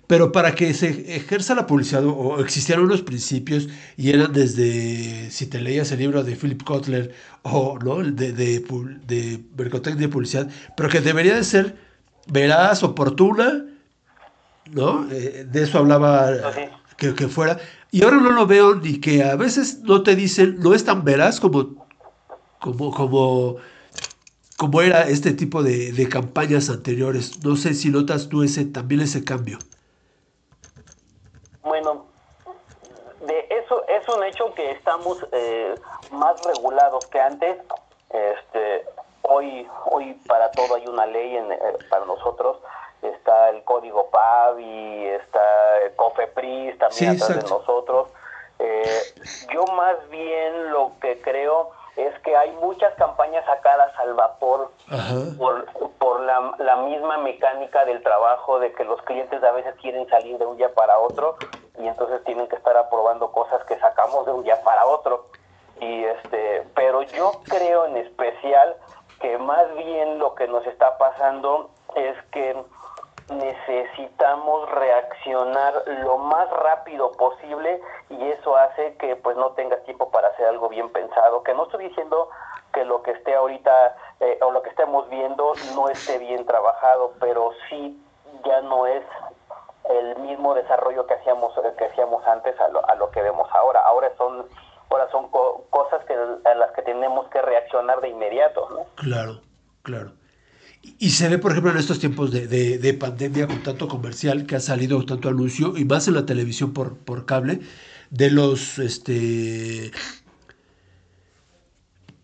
pero 0.07 0.31
para 0.31 0.55
que 0.55 0.74
se 0.74 1.15
ejerza 1.15 1.55
la 1.55 1.67
publicidad 1.67 2.03
o 2.05 2.39
existieron 2.41 2.86
unos 2.86 3.01
principios 3.03 3.69
y 3.95 4.10
eran 4.10 4.33
desde, 4.33 5.29
si 5.31 5.48
te 5.48 5.62
leías 5.62 5.91
el 5.91 6.00
libro 6.00 6.24
de 6.24 6.36
Philip 6.36 6.63
Kotler 6.63 7.13
o 7.43 7.77
¿no? 7.79 8.01
El 8.01 8.15
de, 8.15 8.33
de, 8.33 8.60
de 9.05 9.39
mercadotecnia 9.57 10.05
y 10.05 10.10
publicidad, 10.10 10.50
pero 10.75 10.89
que 10.89 11.00
debería 11.01 11.36
de 11.36 11.43
ser 11.43 11.77
veraz, 12.27 12.83
oportuna, 12.83 13.65
¿no? 14.72 15.10
Eh, 15.12 15.46
de 15.48 15.63
eso 15.63 15.79
hablaba 15.79 16.29
que, 16.98 17.13
que 17.15 17.27
fuera. 17.27 17.60
Y 17.91 18.03
ahora 18.03 18.17
no 18.17 18.32
lo 18.32 18.48
veo 18.48 18.75
ni 18.75 19.00
que 19.00 19.24
a 19.24 19.36
veces 19.36 19.79
no 19.79 20.03
te 20.03 20.15
dicen, 20.15 20.60
no 20.60 20.74
es 20.74 20.84
tan 20.84 21.03
veraz 21.03 21.39
como, 21.39 21.86
como, 22.60 22.91
como, 22.91 23.58
como 24.58 24.82
era 24.82 25.03
este 25.03 25.34
tipo 25.34 25.62
de, 25.62 25.91
de 25.91 26.10
campañas 26.10 26.70
anteriores. 26.70 27.43
No 27.43 27.55
sé 27.55 27.74
si 27.74 27.89
notas 27.89 28.29
tú 28.29 28.43
ese, 28.43 28.65
también 28.65 29.01
ese 29.01 29.24
cambio. 29.24 29.60
Bueno, 31.62 32.05
de 33.27 33.48
eso 33.50 33.84
es 33.88 34.08
un 34.10 34.24
hecho 34.24 34.53
que 34.55 34.72
estamos 34.72 35.25
eh, 35.32 35.75
más 36.12 36.41
regulados 36.43 37.05
que 37.08 37.20
antes. 37.20 37.58
Este, 38.10 38.86
hoy, 39.22 39.67
hoy 39.86 40.13
para 40.27 40.51
todo 40.51 40.75
hay 40.75 40.86
una 40.88 41.05
ley 41.05 41.36
en, 41.38 41.51
eh, 41.51 41.58
para 41.89 42.05
nosotros. 42.05 42.58
Está 43.33 43.49
el 43.49 43.63
código 43.63 44.09
PAVI, 44.11 45.07
está 45.07 45.77
el 45.83 45.95
COFEPRIS 45.95 46.77
también 46.77 47.17
Sí, 47.17 47.23
atrás 47.23 47.43
de 47.43 47.49
nosotros. 47.49 48.09
Eh, 48.59 49.01
yo 49.51 49.65
más 49.73 49.97
bien 50.09 50.71
lo 50.71 50.91
que 51.01 51.19
creo 51.19 51.71
es 51.95 52.17
que 52.19 52.37
hay 52.37 52.51
muchas 52.51 52.93
campañas 52.93 53.43
sacadas 53.45 53.91
al 53.97 54.13
vapor 54.13 54.71
Ajá. 54.87 55.15
por, 55.37 55.65
por 55.97 56.21
la, 56.21 56.53
la 56.59 56.75
misma 56.77 57.17
mecánica 57.17 57.85
del 57.85 58.03
trabajo 58.03 58.59
de 58.59 58.71
que 58.73 58.83
los 58.83 59.01
clientes 59.01 59.43
a 59.43 59.51
veces 59.51 59.73
quieren 59.81 60.07
salir 60.09 60.37
de 60.37 60.45
un 60.45 60.57
día 60.57 60.71
para 60.73 60.99
otro 60.99 61.35
y 61.79 61.87
entonces 61.87 62.23
tienen 62.25 62.47
que 62.47 62.55
estar 62.55 62.77
aprobando 62.77 63.31
cosas 63.31 63.63
que 63.65 63.79
sacamos 63.79 64.27
de 64.27 64.31
un 64.31 64.43
día 64.43 64.61
para 64.63 64.85
otro 64.85 65.25
y 65.79 66.03
este 66.03 66.67
pero 66.75 67.01
yo 67.01 67.41
creo 67.49 67.85
en 67.85 67.97
especial 67.97 68.75
que 69.19 69.37
más 69.39 69.73
bien 69.75 70.19
lo 70.19 70.35
que 70.35 70.47
nos 70.47 70.65
está 70.67 70.97
pasando 70.97 71.71
es 71.95 72.15
que 72.31 72.55
necesitamos 73.29 74.69
reaccionar 74.71 75.83
lo 75.87 76.17
más 76.17 76.49
rápido 76.49 77.11
posible 77.13 77.81
y 78.09 78.29
eso 78.31 78.55
hace 78.55 78.95
que 78.97 79.15
pues 79.15 79.37
no 79.37 79.51
tengas 79.51 79.83
tiempo 79.83 80.09
para 80.11 80.29
hacer 80.29 80.47
algo 80.47 80.69
bien 80.69 80.89
pensado 80.91 81.43
que 81.43 81.53
no 81.53 81.63
estoy 81.63 81.87
diciendo 81.89 82.29
que 82.73 82.85
lo 82.85 83.01
que 83.03 83.11
esté 83.11 83.35
ahorita 83.35 83.95
eh, 84.19 84.39
o 84.41 84.51
lo 84.51 84.61
que 84.61 84.69
estemos 84.69 85.09
viendo 85.09 85.53
no 85.75 85.89
esté 85.89 86.17
bien 86.19 86.45
trabajado 86.45 87.13
pero 87.19 87.51
sí 87.69 88.01
ya 88.45 88.61
no 88.61 88.87
es 88.87 89.03
el 89.89 90.15
mismo 90.17 90.53
desarrollo 90.53 91.05
que 91.07 91.13
hacíamos 91.15 91.53
que 91.77 91.85
hacíamos 91.85 92.25
antes 92.27 92.59
a 92.59 92.67
lo, 92.69 92.87
a 92.89 92.95
lo 92.95 93.09
que 93.11 93.21
vemos 93.21 93.49
ahora 93.53 93.81
ahora 93.81 94.11
son 94.17 94.47
ahora 94.89 95.09
son 95.11 95.29
co- 95.29 95.63
cosas 95.69 96.03
que 96.05 96.13
a 96.13 96.55
las 96.55 96.71
que 96.71 96.81
tenemos 96.81 97.27
que 97.29 97.41
reaccionar 97.41 97.99
de 98.01 98.09
inmediato 98.09 98.67
¿no? 98.69 98.85
Claro, 98.95 99.39
claro. 99.83 100.11
Y 100.99 101.11
se 101.11 101.29
ve, 101.29 101.37
por 101.37 101.51
ejemplo, 101.51 101.71
en 101.71 101.77
estos 101.77 101.99
tiempos 101.99 102.31
de, 102.31 102.47
de- 102.47 102.77
de 102.77 102.93
pandemia 102.93 103.47
con 103.47 103.63
tanto 103.63 103.87
comercial 103.87 104.45
que 104.45 104.55
ha 104.55 104.59
salido 104.59 105.05
tanto 105.05 105.29
anuncio 105.29 105.77
y 105.77 105.85
más 105.85 106.07
en 106.07 106.13
la 106.15 106.25
televisión 106.25 106.73
por, 106.73 106.97
por 106.97 107.25
cable 107.25 107.61
de 108.09 108.29
los 108.31 108.79
este 108.79 109.91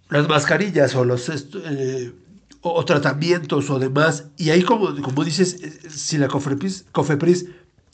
las 0.10 0.28
mascarillas 0.28 0.96
o 0.96 1.06
los 1.06 1.30
eh, 1.30 2.12
tratamientos 2.86 3.70
o 3.70 3.80
demás. 3.80 4.26
Y 4.38 4.50
ahí 4.50 4.64
como, 4.64 4.96
como 5.02 5.24
dices 5.24 5.62
eh, 5.62 5.90
si 5.90 6.18
la 6.18 6.28
Cofepris, 6.28 6.86
Cofepris 6.92 7.46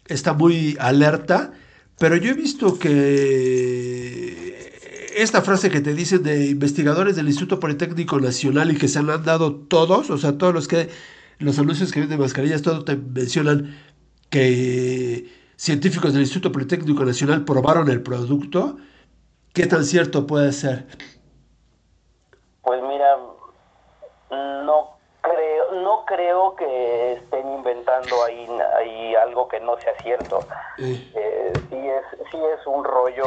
está 0.07 0.33
muy 0.33 0.77
alerta 0.79 1.51
pero 1.97 2.17
yo 2.17 2.31
he 2.31 2.33
visto 2.33 2.77
que 2.77 4.44
esta 5.15 5.41
frase 5.41 5.69
que 5.69 5.81
te 5.81 5.93
dicen 5.93 6.23
de 6.23 6.47
investigadores 6.47 7.15
del 7.15 7.27
Instituto 7.27 7.59
Politécnico 7.59 8.19
Nacional 8.19 8.71
y 8.71 8.77
que 8.77 8.87
se 8.87 8.99
han 8.99 9.07
dado 9.23 9.55
todos, 9.55 10.09
o 10.09 10.17
sea, 10.17 10.37
todos 10.37 10.53
los 10.53 10.67
que 10.67 10.89
los 11.39 11.57
anuncios 11.59 11.91
que 11.91 12.01
venden 12.01 12.19
mascarillas, 12.19 12.61
todos 12.61 12.85
te 12.85 12.95
mencionan 12.95 13.75
que 14.29 15.29
científicos 15.55 16.13
del 16.13 16.23
Instituto 16.23 16.51
Politécnico 16.51 17.05
Nacional 17.05 17.45
probaron 17.45 17.89
el 17.89 18.01
producto. 18.01 18.77
¿Qué 19.53 19.67
tan 19.67 19.85
cierto 19.85 20.27
puede 20.27 20.51
ser? 20.51 20.85
Pues 22.61 22.81
mira, 22.83 23.15
no 24.31 24.97
creo, 25.21 25.81
no 25.81 26.03
creo 26.05 26.55
que 26.55 27.13
estén 27.13 27.53
inventando 27.53 28.23
ahí, 28.25 28.47
ahí 28.77 29.15
algo 29.15 29.47
que 29.47 29.59
no 29.61 29.79
sea 29.79 29.93
cierto. 30.03 30.47
Eh, 30.77 31.11
Eh, 31.15 31.53
sí 31.69 31.77
es, 31.77 32.29
sí 32.31 32.37
es 32.37 32.67
un 32.67 32.83
rollo 32.83 33.25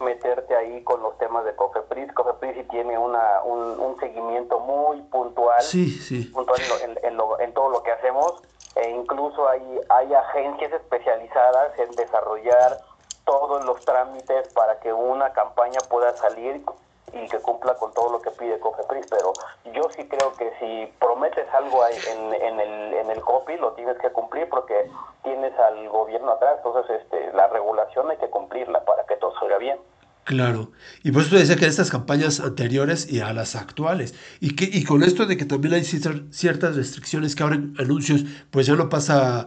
meterte 0.00 0.56
ahí 0.56 0.82
con 0.84 1.02
los 1.02 1.16
temas 1.18 1.44
de 1.44 1.54
Cofepris. 1.54 2.12
Cofepris 2.12 2.54
sí 2.54 2.64
tiene 2.64 2.98
una, 2.98 3.42
un, 3.44 3.78
un 3.80 3.98
seguimiento 4.00 4.58
muy 4.60 5.00
puntual, 5.02 5.62
sí, 5.62 5.90
sí. 5.90 6.24
puntual 6.26 6.60
en, 6.60 6.68
lo- 6.68 6.78
en- 7.00 7.04
en 7.04 7.16
lo- 7.16 7.40
en 7.40 7.52
todo 7.54 7.68
lo 7.70 7.82
que 7.82 7.92
hacemos. 7.92 8.42
E 8.74 8.90
incluso 8.90 9.48
hay, 9.48 9.80
hay 9.90 10.14
agencias 10.14 10.72
especializadas 10.72 11.78
en 11.78 11.90
desarrollar 11.94 12.80
todos 13.24 13.64
los 13.64 13.84
trámites 13.84 14.48
para 14.54 14.80
que 14.80 14.92
una 14.92 15.32
campaña 15.32 15.78
pueda 15.88 16.16
salir 16.16 16.64
y 17.12 17.28
que 17.28 17.38
cumpla 17.38 17.74
con 17.74 17.92
todo 17.92 18.10
lo 18.12 18.22
que 18.22 18.30
pide 18.30 18.58
Cofepris, 18.58 19.06
pero 19.10 19.32
yo 19.74 19.82
sí 19.96 20.04
creo 20.08 20.32
que 20.38 20.50
si 20.60 20.92
prometes 20.98 21.46
algo 21.52 21.82
en, 21.86 22.34
en 22.34 22.60
el, 22.60 22.94
en 22.94 23.10
el 23.10 23.20
copy, 23.20 23.56
lo 23.56 23.72
tienes 23.72 23.98
que 23.98 24.10
cumplir 24.10 24.48
porque 24.48 24.74
tienes 25.22 25.52
al 25.58 25.88
gobierno 25.88 26.32
atrás, 26.32 26.54
entonces 26.58 27.02
este, 27.02 27.32
la 27.34 27.48
regulación 27.48 28.10
hay 28.10 28.16
que 28.16 28.30
cumplirla 28.30 28.84
para 28.84 29.04
que 29.04 29.16
todo 29.16 29.34
salga 29.38 29.58
bien. 29.58 29.78
Claro. 30.24 30.70
Y 31.02 31.10
por 31.10 31.22
eso 31.22 31.30
te 31.32 31.38
decía 31.38 31.56
que 31.56 31.66
estas 31.66 31.90
campañas 31.90 32.38
anteriores 32.38 33.10
y 33.12 33.20
a 33.20 33.32
las 33.32 33.56
actuales. 33.56 34.14
Y, 34.40 34.54
que, 34.54 34.64
y 34.64 34.84
con 34.84 35.02
esto 35.02 35.26
de 35.26 35.36
que 35.36 35.44
también 35.44 35.74
hay 35.74 35.80
cier- 35.80 36.32
ciertas 36.32 36.76
restricciones 36.76 37.34
que 37.34 37.42
abren 37.42 37.74
anuncios, 37.78 38.24
pues 38.52 38.66
ya 38.66 38.74
no 38.74 38.88
pasa 38.88 39.46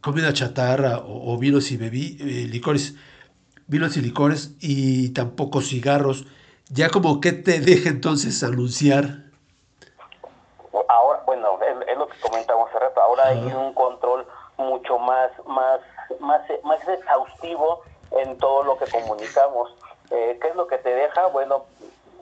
comida 0.00 0.32
chatarra 0.32 0.98
o, 0.98 1.34
o 1.34 1.38
vinos 1.38 1.72
y 1.72 1.76
bebí, 1.76 2.16
eh, 2.20 2.46
licores, 2.48 2.94
vinos 3.66 3.96
y 3.96 4.00
licores 4.00 4.54
y 4.60 5.10
tampoco 5.10 5.60
cigarros. 5.60 6.26
Ya 6.74 6.88
como 6.88 7.20
que 7.20 7.32
te 7.32 7.60
deja 7.60 7.90
entonces 7.90 8.42
anunciar. 8.42 9.04
Ahora, 10.88 11.20
bueno, 11.26 11.58
es, 11.60 11.88
es 11.88 11.98
lo 11.98 12.08
que 12.08 12.18
comentamos 12.20 12.70
hace 12.70 12.78
rato, 12.78 13.00
ahora 13.00 13.28
hay 13.28 13.38
un 13.38 13.74
control 13.74 14.26
mucho 14.56 14.98
más, 14.98 15.30
más, 15.46 15.80
más, 16.20 16.40
más 16.64 16.88
exhaustivo 16.88 17.82
en 18.12 18.38
todo 18.38 18.62
lo 18.62 18.78
que 18.78 18.86
comunicamos. 18.86 19.74
Eh, 20.10 20.38
¿Qué 20.40 20.48
es 20.48 20.56
lo 20.56 20.66
que 20.66 20.78
te 20.78 20.94
deja? 20.94 21.26
Bueno, 21.26 21.64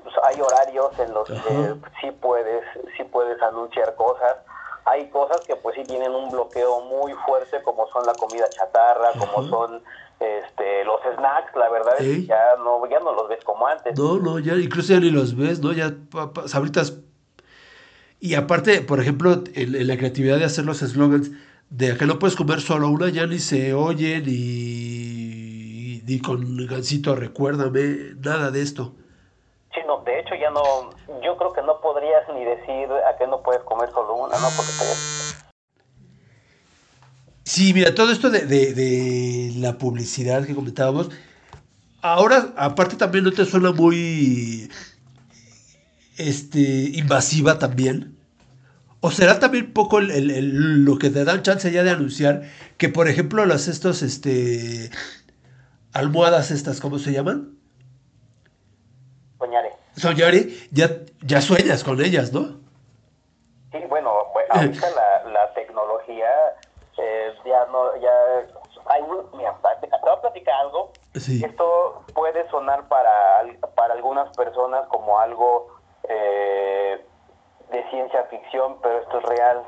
pues 0.03 0.15
hay 0.25 0.41
horarios 0.41 0.99
en 0.99 1.15
los 1.15 1.31
Ajá. 1.31 1.43
que 1.43 1.75
sí 2.01 2.11
puedes, 2.11 2.65
sí 2.97 3.05
puedes 3.05 3.41
anunciar 3.43 3.95
cosas. 3.95 4.37
Hay 4.85 5.09
cosas 5.11 5.39
que 5.47 5.55
pues 5.57 5.77
sí 5.77 5.85
tienen 5.85 6.13
un 6.15 6.31
bloqueo 6.31 6.81
muy 6.81 7.13
fuerte, 7.27 7.63
como 7.63 7.87
son 7.89 8.05
la 8.07 8.15
comida 8.15 8.51
chatarra, 8.53 9.13
como 9.19 9.49
son 9.49 9.83
este, 10.21 10.85
los 10.85 11.01
snacks. 11.17 11.57
La 11.57 11.69
verdad 11.71 11.95
es 11.99 12.07
que 12.21 12.27
ya 12.27 12.57
no, 12.63 12.87
ya 12.89 13.01
no 13.01 13.13
los 13.13 13.29
ves 13.29 13.43
como 13.45 13.67
antes. 13.67 13.99
No, 13.99 14.19
no, 14.19 14.39
ya 14.39 14.55
incluso 14.57 14.93
ya 14.93 15.01
ni 15.01 15.11
los 15.11 15.37
ves, 15.37 15.61
¿no? 15.61 15.73
Ya 15.73 15.95
pa- 16.11 16.33
pa- 16.33 16.47
sabritas. 16.49 16.99
Y 18.21 18.35
aparte, 18.35 18.83
por 18.83 19.01
ejemplo, 19.01 19.43
en 19.55 19.87
la 19.87 19.97
creatividad 19.97 20.39
de 20.39 20.45
hacer 20.45 20.65
los 20.67 20.83
eslogans 20.83 21.31
de 21.71 21.97
que 21.97 22.05
no 22.05 22.19
puedes 22.19 22.37
comer 22.37 22.61
solo 22.61 22.89
una, 22.89 23.09
ya 23.09 23.27
ni 23.27 23.39
se 23.39 23.73
oye, 23.73 24.21
ni, 24.21 26.03
ni 26.05 26.21
con 26.21 26.67
gancito, 26.67 27.15
recuérdame, 27.17 28.15
nada 28.23 28.51
de 28.51 28.61
esto. 28.63 28.93
Sí, 29.73 29.81
no, 29.87 30.03
de 30.05 30.19
hecho 30.19 30.35
ya 30.35 30.51
no, 30.51 30.91
yo 31.23 31.37
creo 31.37 31.53
que 31.53 31.63
no 31.63 31.81
podrías 31.81 32.25
ni 32.35 32.45
decir 32.45 32.89
a 33.09 33.17
qué 33.17 33.27
no 33.27 33.41
puedes 33.43 33.63
comer 33.63 33.89
solo 33.93 34.15
una, 34.15 34.37
¿no? 34.37 34.49
Porque 34.57 34.73
te- 34.73 35.30
Sí, 37.51 37.75
mira, 37.75 37.97
todo 37.97 38.13
esto 38.13 38.31
de, 38.31 38.47
de- 38.47 38.73
de 38.75 39.53
la 39.57 39.77
publicidad 39.77 40.47
que 40.47 40.55
comentábamos, 40.55 41.11
ahora, 42.01 42.55
aparte 42.57 42.95
también 42.95 43.25
no 43.25 43.33
te 43.33 43.45
suena 43.45 43.73
muy 43.73 44.71
este, 46.17 46.61
invasiva 46.95 47.59
también. 47.59 48.17
¿O 49.01 49.11
será 49.11 49.41
también 49.41 49.73
poco 49.73 49.99
el- 49.99 50.13
el- 50.13 50.31
el- 50.31 50.85
lo 50.85 50.97
que 50.99 51.11
te 51.11 51.25
dan 51.25 51.43
chance 51.43 51.73
ya 51.73 51.83
de 51.83 51.91
anunciar 51.91 52.43
que, 52.79 52.89
por 52.89 53.09
ejemplo, 53.09 53.45
las 53.47 53.67
estos, 53.67 54.03
este, 54.03 54.91
almohadas 55.93 56.53
estas, 56.53 56.79
¿cómo 56.81 57.01
se 57.01 57.11
llaman? 57.13 57.57
soñaré. 59.41 59.71
Soñari, 59.97 60.57
ya, 60.71 60.99
ya 61.23 61.41
sueñas 61.41 61.83
con 61.83 62.01
ellas, 62.01 62.33
¿no? 62.33 62.61
Sí, 63.73 63.79
bueno, 63.89 64.11
ahorita 64.51 64.87
la, 64.91 65.20
ya 67.51 67.67
no, 67.67 67.97
ya 67.97 68.13
hay 68.87 69.03
mira, 69.35 69.57
te 69.81 69.89
te 69.89 69.99
voy 70.01 70.11
a 70.11 70.21
platicar 70.21 70.55
algo. 70.61 70.93
Sí. 71.15 71.45
Esto 71.45 72.03
puede 72.15 72.49
sonar 72.51 72.89
para, 72.89 73.45
para 73.75 73.95
algunas 73.95 74.35
personas 74.37 74.87
como 74.89 75.19
algo 75.19 75.67
eh, 76.05 77.05
de 77.71 77.91
ciencia 77.91 78.25
ficción, 78.25 78.79
pero 78.81 79.01
esto 79.01 79.19
es 79.19 79.25
real. 79.25 79.63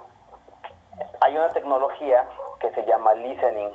Hay 1.21 1.33
hay 1.33 1.37
una 1.37 1.49
tecnología 1.51 2.27
que 2.61 2.71
se 2.73 2.85
llama 2.85 3.15
listening. 3.15 3.71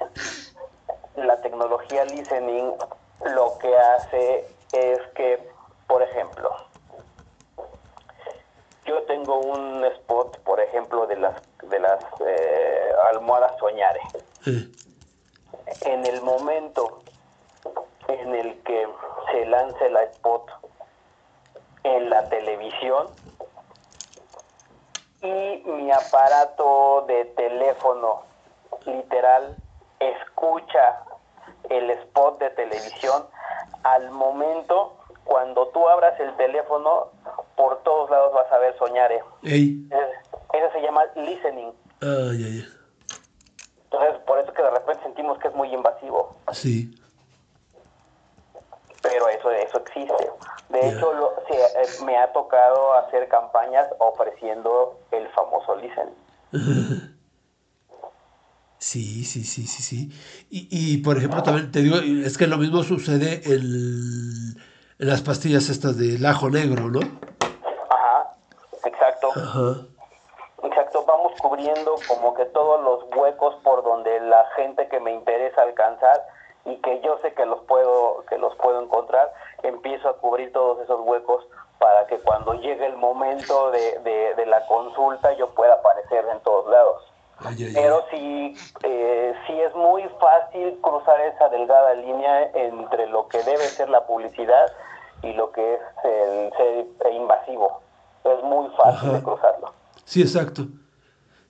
La 1.16 1.42
tecnología 1.42 2.06
listening 2.06 2.74
lo 3.26 3.58
que 3.58 3.76
hace 3.78 4.48
es 4.72 5.00
que, 5.16 5.50
por 5.88 6.02
ejemplo, 6.04 6.50
yo 8.86 9.02
tengo 9.04 9.40
un 9.40 9.84
spot, 9.86 10.38
por 10.44 10.60
ejemplo, 10.60 11.08
de 11.08 11.18
las 11.18 11.42
de 11.64 11.80
las 11.80 12.00
eh, 12.26 12.92
almohadas 13.12 13.58
Soñare. 13.60 14.02
Eh, 14.46 14.72
En 15.82 16.06
el 16.06 16.22
momento 16.22 17.04
en 18.08 18.36
el 18.36 18.62
que 18.64 18.88
se 19.32 19.46
lance 19.46 19.90
la 19.90 20.04
spot 20.04 20.50
en 21.84 22.10
la 22.10 22.28
televisión 22.30 23.08
y 25.22 25.64
mi 25.66 25.92
aparato 25.92 27.06
de 27.08 27.26
teléfono 27.26 28.24
literal 28.86 29.58
escucha 30.00 31.04
el 31.70 31.90
spot 31.90 32.40
de 32.40 32.50
televisión 32.52 33.26
al 33.84 34.10
momento 34.12 34.96
cuando 35.26 35.68
tú 35.70 35.88
abras 35.90 36.20
el 36.20 36.36
teléfono 36.38 37.08
por 37.56 37.82
todos 37.84 38.10
lados 38.10 38.34
vas 38.34 38.52
a 38.52 38.58
ver 38.60 38.76
ey, 39.44 39.88
eso 39.90 40.07
se 40.80 40.86
llama 40.86 41.04
listening 41.16 41.72
ah, 42.02 42.32
ya, 42.34 42.48
ya. 42.48 42.66
entonces 43.84 44.22
por 44.26 44.40
eso 44.40 44.54
que 44.54 44.62
de 44.62 44.70
repente 44.72 45.04
sentimos 45.04 45.38
que 45.40 45.48
es 45.48 45.54
muy 45.56 45.74
invasivo 45.74 46.36
Sí, 46.54 46.94
pero 49.02 49.28
eso 49.30 49.50
eso 49.52 49.78
existe. 49.80 50.14
De 50.70 50.80
Ya. 50.82 50.90
hecho, 50.98 51.14
lo- 51.14 51.34
se- 51.48 51.56
eh, 51.56 51.90
me 52.06 52.18
ha 52.18 52.32
tocado 52.34 52.94
hacer 52.94 53.28
campañas 53.30 53.88
ofreciendo 54.00 55.00
el 55.12 55.28
famoso 55.30 55.76
listen. 55.78 56.10
sí, 58.78 59.24
sí, 59.24 59.44
sí, 59.44 59.66
sí, 59.66 59.82
sí. 59.82 60.12
Y, 60.50 60.68
y, 60.70 60.98
por 60.98 61.18
ejemplo, 61.18 61.42
también 61.44 61.72
te 61.72 61.80
digo, 61.82 61.98
es 61.98 62.38
que 62.38 62.48
lo 62.48 62.58
mismo 62.58 62.84
sucede 62.84 63.42
en, 63.46 64.58
en 65.00 65.08
las 65.08 65.22
pastillas 65.22 65.70
estas 65.70 65.98
del 65.98 66.26
ajo 66.26 66.50
negro, 66.50 66.90
¿no? 66.90 67.00
Ajá, 67.90 68.36
exacto, 68.84 69.32
Ajá. 69.36 69.76
Cubriendo 71.38 71.96
como 72.08 72.34
que 72.34 72.46
todos 72.46 72.82
los 72.84 73.04
huecos 73.18 73.56
por 73.64 73.84
donde 73.84 74.20
la 74.22 74.46
gente 74.56 74.88
que 74.88 75.00
me 75.00 75.12
interesa 75.14 75.62
alcanzar 75.62 76.26
y 76.66 76.76
que 76.78 77.00
yo 77.02 77.18
sé 77.22 77.34
que 77.34 77.46
los 77.46 77.62
puedo 77.62 78.26
que 78.30 78.38
los 78.38 78.54
puedo 78.56 78.82
encontrar, 78.82 79.32
empiezo 79.64 80.10
a 80.10 80.18
cubrir 80.18 80.52
todos 80.52 80.80
esos 80.82 81.00
huecos 81.02 81.46
para 81.80 82.08
que 82.08 82.20
cuando 82.20 82.54
llegue 82.56 82.86
el 82.86 82.98
momento 82.98 83.72
de, 83.72 84.00
de- 84.00 84.36
de 84.36 84.46
la 84.48 84.66
consulta 84.68 85.32
yo 85.34 85.50
pueda 85.52 85.76
aparecer 85.76 86.26
en 86.32 86.40
todos 86.42 86.68
lados. 86.70 87.04
Ay, 87.40 87.56
ay, 87.60 87.64
ay. 87.68 87.74
Pero 87.76 88.04
sí, 88.10 88.56
eh, 88.84 89.34
sí 89.46 89.62
es 89.62 89.74
muy 89.76 90.04
fácil 90.20 90.78
cruzar 90.82 91.22
esa 91.22 91.50
delgada 91.50 91.94
línea 91.94 92.50
entre 92.54 93.06
lo 93.08 93.28
que 93.28 93.38
debe 93.44 93.60
ser 93.60 93.90
la 93.90 94.06
publicidad 94.08 94.72
y 95.22 95.34
lo 95.34 95.52
que 95.52 95.76
es 95.76 95.82
el 96.04 96.52
ser 97.02 97.14
invasivo. 97.14 97.80
Es 98.24 98.44
muy 98.44 98.68
fácil 98.76 99.10
Ajá. 99.10 99.18
de 99.18 99.24
cruzarlo. 99.24 99.72
Sí, 100.04 100.22
exacto. 100.22 100.64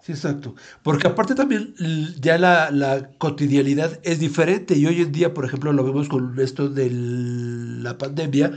Sí, 0.07 0.13
exacto. 0.13 0.55
Porque 0.83 1.05
aparte 1.05 1.35
también 1.35 1.75
ya 2.21 2.37
la, 2.37 2.71
la 2.71 3.09
cotidianidad 3.17 3.99
es 4.03 4.21
diferente 4.21 4.73
y 4.75 4.85
hoy 4.85 5.01
en 5.01 5.11
día, 5.11 5.33
por 5.33 5.43
ejemplo, 5.43 5.73
lo 5.73 5.83
vemos 5.83 6.07
con 6.07 6.39
esto 6.39 6.69
de 6.69 6.89
la 6.93 7.97
pandemia, 7.97 8.53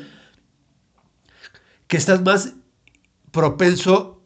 que 1.89 1.97
estás 1.97 2.23
más 2.23 2.55
propenso 3.33 4.21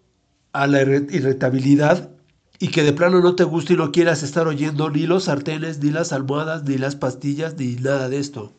a 0.52 0.66
la 0.66 0.82
irri- 0.82 1.10
irritabilidad 1.14 2.10
y 2.58 2.70
que 2.70 2.82
de 2.82 2.92
plano 2.92 3.20
no 3.20 3.34
te 3.36 3.44
gusta 3.44 3.72
y 3.72 3.76
no 3.76 3.90
quieras 3.90 4.22
estar 4.22 4.46
oyendo 4.46 4.90
ni 4.90 5.06
los 5.06 5.24
sartenes, 5.24 5.82
ni 5.82 5.90
las 5.90 6.12
almohadas, 6.12 6.64
ni 6.64 6.76
las 6.76 6.94
pastillas, 6.94 7.56
ni 7.56 7.76
nada 7.76 8.10
de 8.10 8.18
esto. 8.18 8.52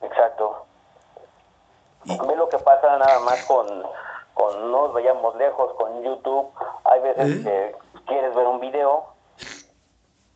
Exacto. 0.00 0.66
Y- 2.06 2.12
A 2.12 2.22
mí 2.22 2.32
lo 2.34 2.48
que 2.48 2.56
pasa 2.56 2.96
nada 2.98 3.20
más 3.26 3.44
con, 3.44 3.66
con 4.32 4.70
no 4.72 4.86
nos 4.86 4.94
vayamos 4.94 5.36
lejos, 5.36 5.70
con 5.76 6.02
YouTube, 6.02 6.46
hay 6.90 7.00
veces 7.02 7.36
¿Eh? 7.36 7.42
que 7.42 7.95
quieres 8.06 8.34
ver 8.34 8.46
un 8.46 8.60
video 8.60 9.04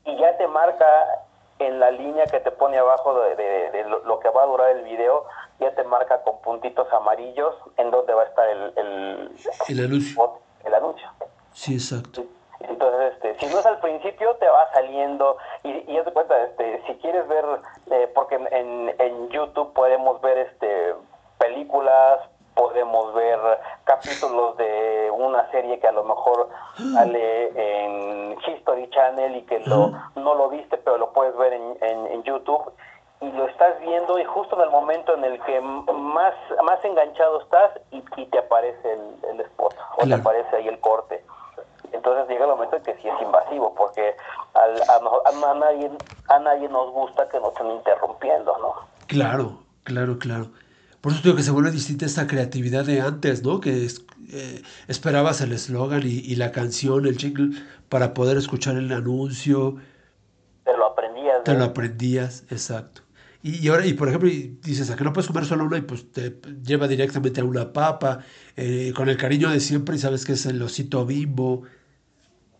y 0.04 0.16
ya 0.18 0.36
te 0.36 0.46
marca 0.48 0.86
en 1.58 1.78
la 1.78 1.90
línea 1.90 2.24
que 2.26 2.40
te 2.40 2.50
pone 2.50 2.78
abajo 2.78 3.20
de, 3.20 3.36
de- 3.36 3.70
de 3.70 3.84
lo, 3.84 4.18
que 4.20 4.30
va 4.30 4.42
a 4.44 4.46
durar 4.46 4.70
el 4.70 4.82
video, 4.84 5.24
ya 5.58 5.74
te 5.74 5.84
marca 5.84 6.22
con 6.22 6.40
puntitos 6.40 6.90
amarillos 6.92 7.54
en 7.76 7.90
donde 7.90 8.14
va 8.14 8.22
a 8.22 8.26
estar 8.26 8.48
el, 8.48 8.72
el, 8.76 9.36
El 9.68 9.84
anuncio. 9.84 10.38
el 10.64 10.74
anuncio. 10.74 11.08
Sí, 11.52 11.74
exacto. 11.74 12.22
Entonces, 12.60 13.12
este, 13.14 13.38
si 13.38 13.52
no 13.52 13.58
es 13.60 13.66
al 13.66 13.78
principio, 13.80 14.34
te 14.36 14.48
va 14.48 14.70
saliendo. 14.72 15.36
Y, 15.62 15.90
y 15.92 15.98
haz 15.98 16.04
de 16.06 16.12
cuenta, 16.12 16.42
este, 16.44 16.82
si 16.86 16.94
quieres 16.96 17.26
ver, 17.28 17.44
eh, 17.90 18.10
porque 18.14 18.36
en, 18.36 18.48
en, 18.52 18.94
en 18.98 19.28
YouTube 19.30 19.72
podemos 19.74 20.20
ver 20.22 20.38
este 20.38 20.94
películas, 21.38 22.20
podemos 22.54 23.14
ver 23.14 23.38
capítulos 23.84 24.56
de 24.56 25.10
una 25.12 25.50
serie 25.50 25.78
que 25.78 25.86
a 25.88 25.92
lo 25.92 26.04
mejor 26.04 26.48
sale 26.94 27.52
en 27.84 28.36
History 28.46 28.88
Channel 28.90 29.36
y 29.36 29.42
que 29.42 29.60
lo, 29.60 29.92
no 30.16 30.34
lo 30.34 30.48
viste, 30.48 30.76
pero 30.78 30.98
lo 30.98 31.12
puedes 31.12 31.36
ver 31.36 31.52
en, 31.52 31.76
en, 31.80 32.06
en 32.08 32.22
YouTube. 32.22 32.72
Y 33.22 33.30
lo 33.32 33.44
estás 33.46 33.78
viendo 33.80 34.18
y 34.18 34.24
justo 34.24 34.56
en 34.56 34.62
el 34.62 34.70
momento 34.70 35.12
en 35.14 35.24
el 35.24 35.38
que 35.42 35.60
más, 35.60 36.32
más 36.64 36.82
enganchado 36.84 37.42
estás 37.42 37.70
y, 37.90 38.02
y 38.16 38.26
te 38.26 38.38
aparece 38.38 38.92
el, 38.94 39.14
el 39.30 39.40
spot 39.42 39.74
o 39.98 40.02
te 40.06 40.14
aparece 40.14 40.56
ahí 40.56 40.68
el 40.68 40.80
corte. 40.80 41.22
Entonces 41.92 42.28
llega 42.28 42.44
el 42.46 42.50
momento 42.52 42.76
en 42.76 42.82
que 42.82 42.94
sí 42.94 43.08
es 43.08 43.20
invasivo, 43.20 43.74
porque 43.74 44.16
al- 44.54 44.82
a, 44.82 44.94
a- 44.94 45.50
a 45.50 45.54
nadie, 45.54 45.90
a 46.28 46.38
nadie 46.38 46.68
nos 46.70 46.90
gusta 46.92 47.28
que 47.28 47.38
nos 47.40 47.48
estén 47.52 47.70
interrumpiendo, 47.72 48.56
¿no? 48.58 48.74
Claro, 49.06 49.50
claro, 49.84 50.18
claro. 50.18 50.46
Por 51.00 51.12
eso 51.12 51.22
digo 51.22 51.36
que 51.36 51.42
se 51.42 51.50
vuelve 51.50 51.70
distinta 51.70 52.04
esta 52.04 52.26
creatividad 52.26 52.84
de 52.84 53.00
antes, 53.00 53.42
¿no? 53.42 53.60
Que 53.60 53.84
es- 53.86 54.04
eh, 54.32 54.62
esperabas 54.86 55.40
el 55.40 55.52
eslogan 55.52 56.02
y, 56.04 56.18
y 56.20 56.36
la 56.36 56.52
canción, 56.52 57.06
el 57.06 57.16
jingle, 57.16 57.58
para 57.88 58.12
poder 58.14 58.36
escuchar 58.36 58.76
el 58.76 58.92
anuncio, 58.92 59.76
Te 60.64 60.76
lo 60.76 60.86
aprendías. 60.86 61.42
te 61.44 61.52
de- 61.52 61.58
lo 61.58 61.64
aprendías, 61.64 62.44
exacto. 62.50 63.02
Y, 63.42 63.64
y 63.64 63.68
ahora, 63.70 63.86
y 63.86 63.94
por 63.94 64.08
ejemplo, 64.08 64.28
y 64.28 64.58
dices, 64.62 64.90
¿a 64.90 64.96
que 64.96 65.02
no 65.04 65.14
puedes 65.14 65.26
comer 65.26 65.46
solo 65.46 65.64
una? 65.64 65.78
Y 65.78 65.80
pues 65.80 66.12
te 66.12 66.36
lleva 66.62 66.86
directamente 66.86 67.40
a 67.40 67.44
una 67.44 67.72
papa, 67.72 68.18
eh, 68.56 68.92
con 68.94 69.08
el 69.08 69.16
cariño 69.16 69.48
de 69.48 69.60
siempre, 69.60 69.96
y 69.96 69.98
sabes 69.98 70.26
que 70.26 70.32
es 70.32 70.44
el 70.44 70.60
osito 70.60 71.06
bimbo. 71.06 71.62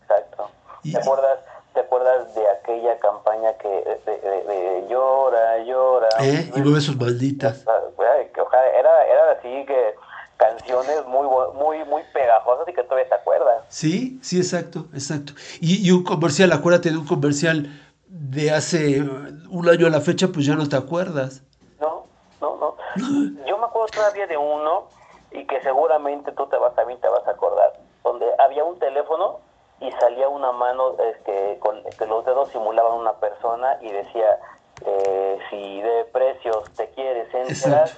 Exacto. 0.01 0.49
Y- 0.83 0.93
¿Te 0.93 0.97
acuerdas, 0.97 1.39
¿Te 1.73 1.79
acuerdas 1.79 2.35
de 2.35 2.41
aquella 2.49 2.99
campaña 2.99 3.53
que 3.61 3.67
de, 3.69 4.11
de- 4.11 4.43
de 4.43 4.87
llora, 4.89 5.63
llora? 5.63 6.09
¿eh? 6.19 6.51
Y 6.53 6.59
mueve 6.59 6.81
sus 6.81 6.97
malditas. 6.97 7.63
Ay, 7.67 8.27
que 8.35 8.41
ojalá- 8.41 8.77
Era, 8.77 9.05
era 9.07 9.30
así 9.41 9.65
que 9.65 9.95
canciones 10.37 11.05
muy 11.07 11.27
muy 11.53 11.83
muy 11.85 12.03
pegajosas 12.13 12.67
y 12.67 12.73
que 12.73 12.83
todavía 12.83 13.09
te 13.09 13.15
acuerdas. 13.15 13.63
Sí, 13.69 14.19
sí, 14.21 14.37
exacto, 14.37 14.85
exacto. 14.93 15.33
Y, 15.59 15.87
y 15.87 15.91
un 15.91 16.03
comercial, 16.03 16.51
acuérdate 16.51 16.89
de 16.89 16.97
un 16.97 17.05
comercial 17.05 17.69
de 18.07 18.51
hace 18.51 19.01
un 19.01 19.69
año 19.69 19.87
a 19.87 19.89
la 19.89 20.01
fecha, 20.01 20.27
pues 20.33 20.45
ya 20.45 20.55
no 20.55 20.67
te 20.67 20.75
acuerdas. 20.75 21.43
No, 21.79 22.05
no, 22.41 22.57
no. 22.57 22.75
Yo 23.47 23.57
me 23.57 23.65
acuerdo 23.65 23.87
todavía 23.93 24.27
de 24.27 24.37
uno 24.37 24.87
y 25.31 25.45
que 25.45 25.61
seguramente 25.61 26.31
tú 26.33 26.47
te 26.47 26.57
vas 26.57 26.75
también 26.75 26.99
te 26.99 27.07
vas 27.07 27.25
a 27.27 27.31
acordar, 27.31 27.73
donde 28.03 28.25
había 28.39 28.63
un 28.63 28.77
teléfono 28.79 29.39
y 29.79 29.91
salía 29.93 30.27
una 30.27 30.51
mano 30.51 30.95
este, 30.99 31.57
con 31.59 31.81
que 31.97 32.05
los 32.05 32.25
dedos 32.25 32.49
simulaban 32.49 32.93
una 32.93 33.13
persona 33.13 33.77
y 33.81 33.91
decía 33.91 34.39
eh, 34.85 35.39
si 35.49 35.81
de 35.81 36.05
precios 36.05 36.69
te 36.75 36.89
quieres 36.89 37.33
Exacto. 37.33 37.91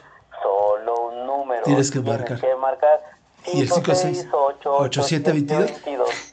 Solo 0.44 1.08
un 1.08 1.26
número 1.26 1.64
Tienes 1.64 1.90
que 1.90 2.02
marcar. 2.02 2.40
que 2.40 2.56
marcar 2.56 3.02
Y 3.52 3.62
el 3.62 3.70
5, 3.70 3.96
6, 3.96 4.28
8, 4.32 5.04
7, 5.04 5.32
22. 5.32 5.72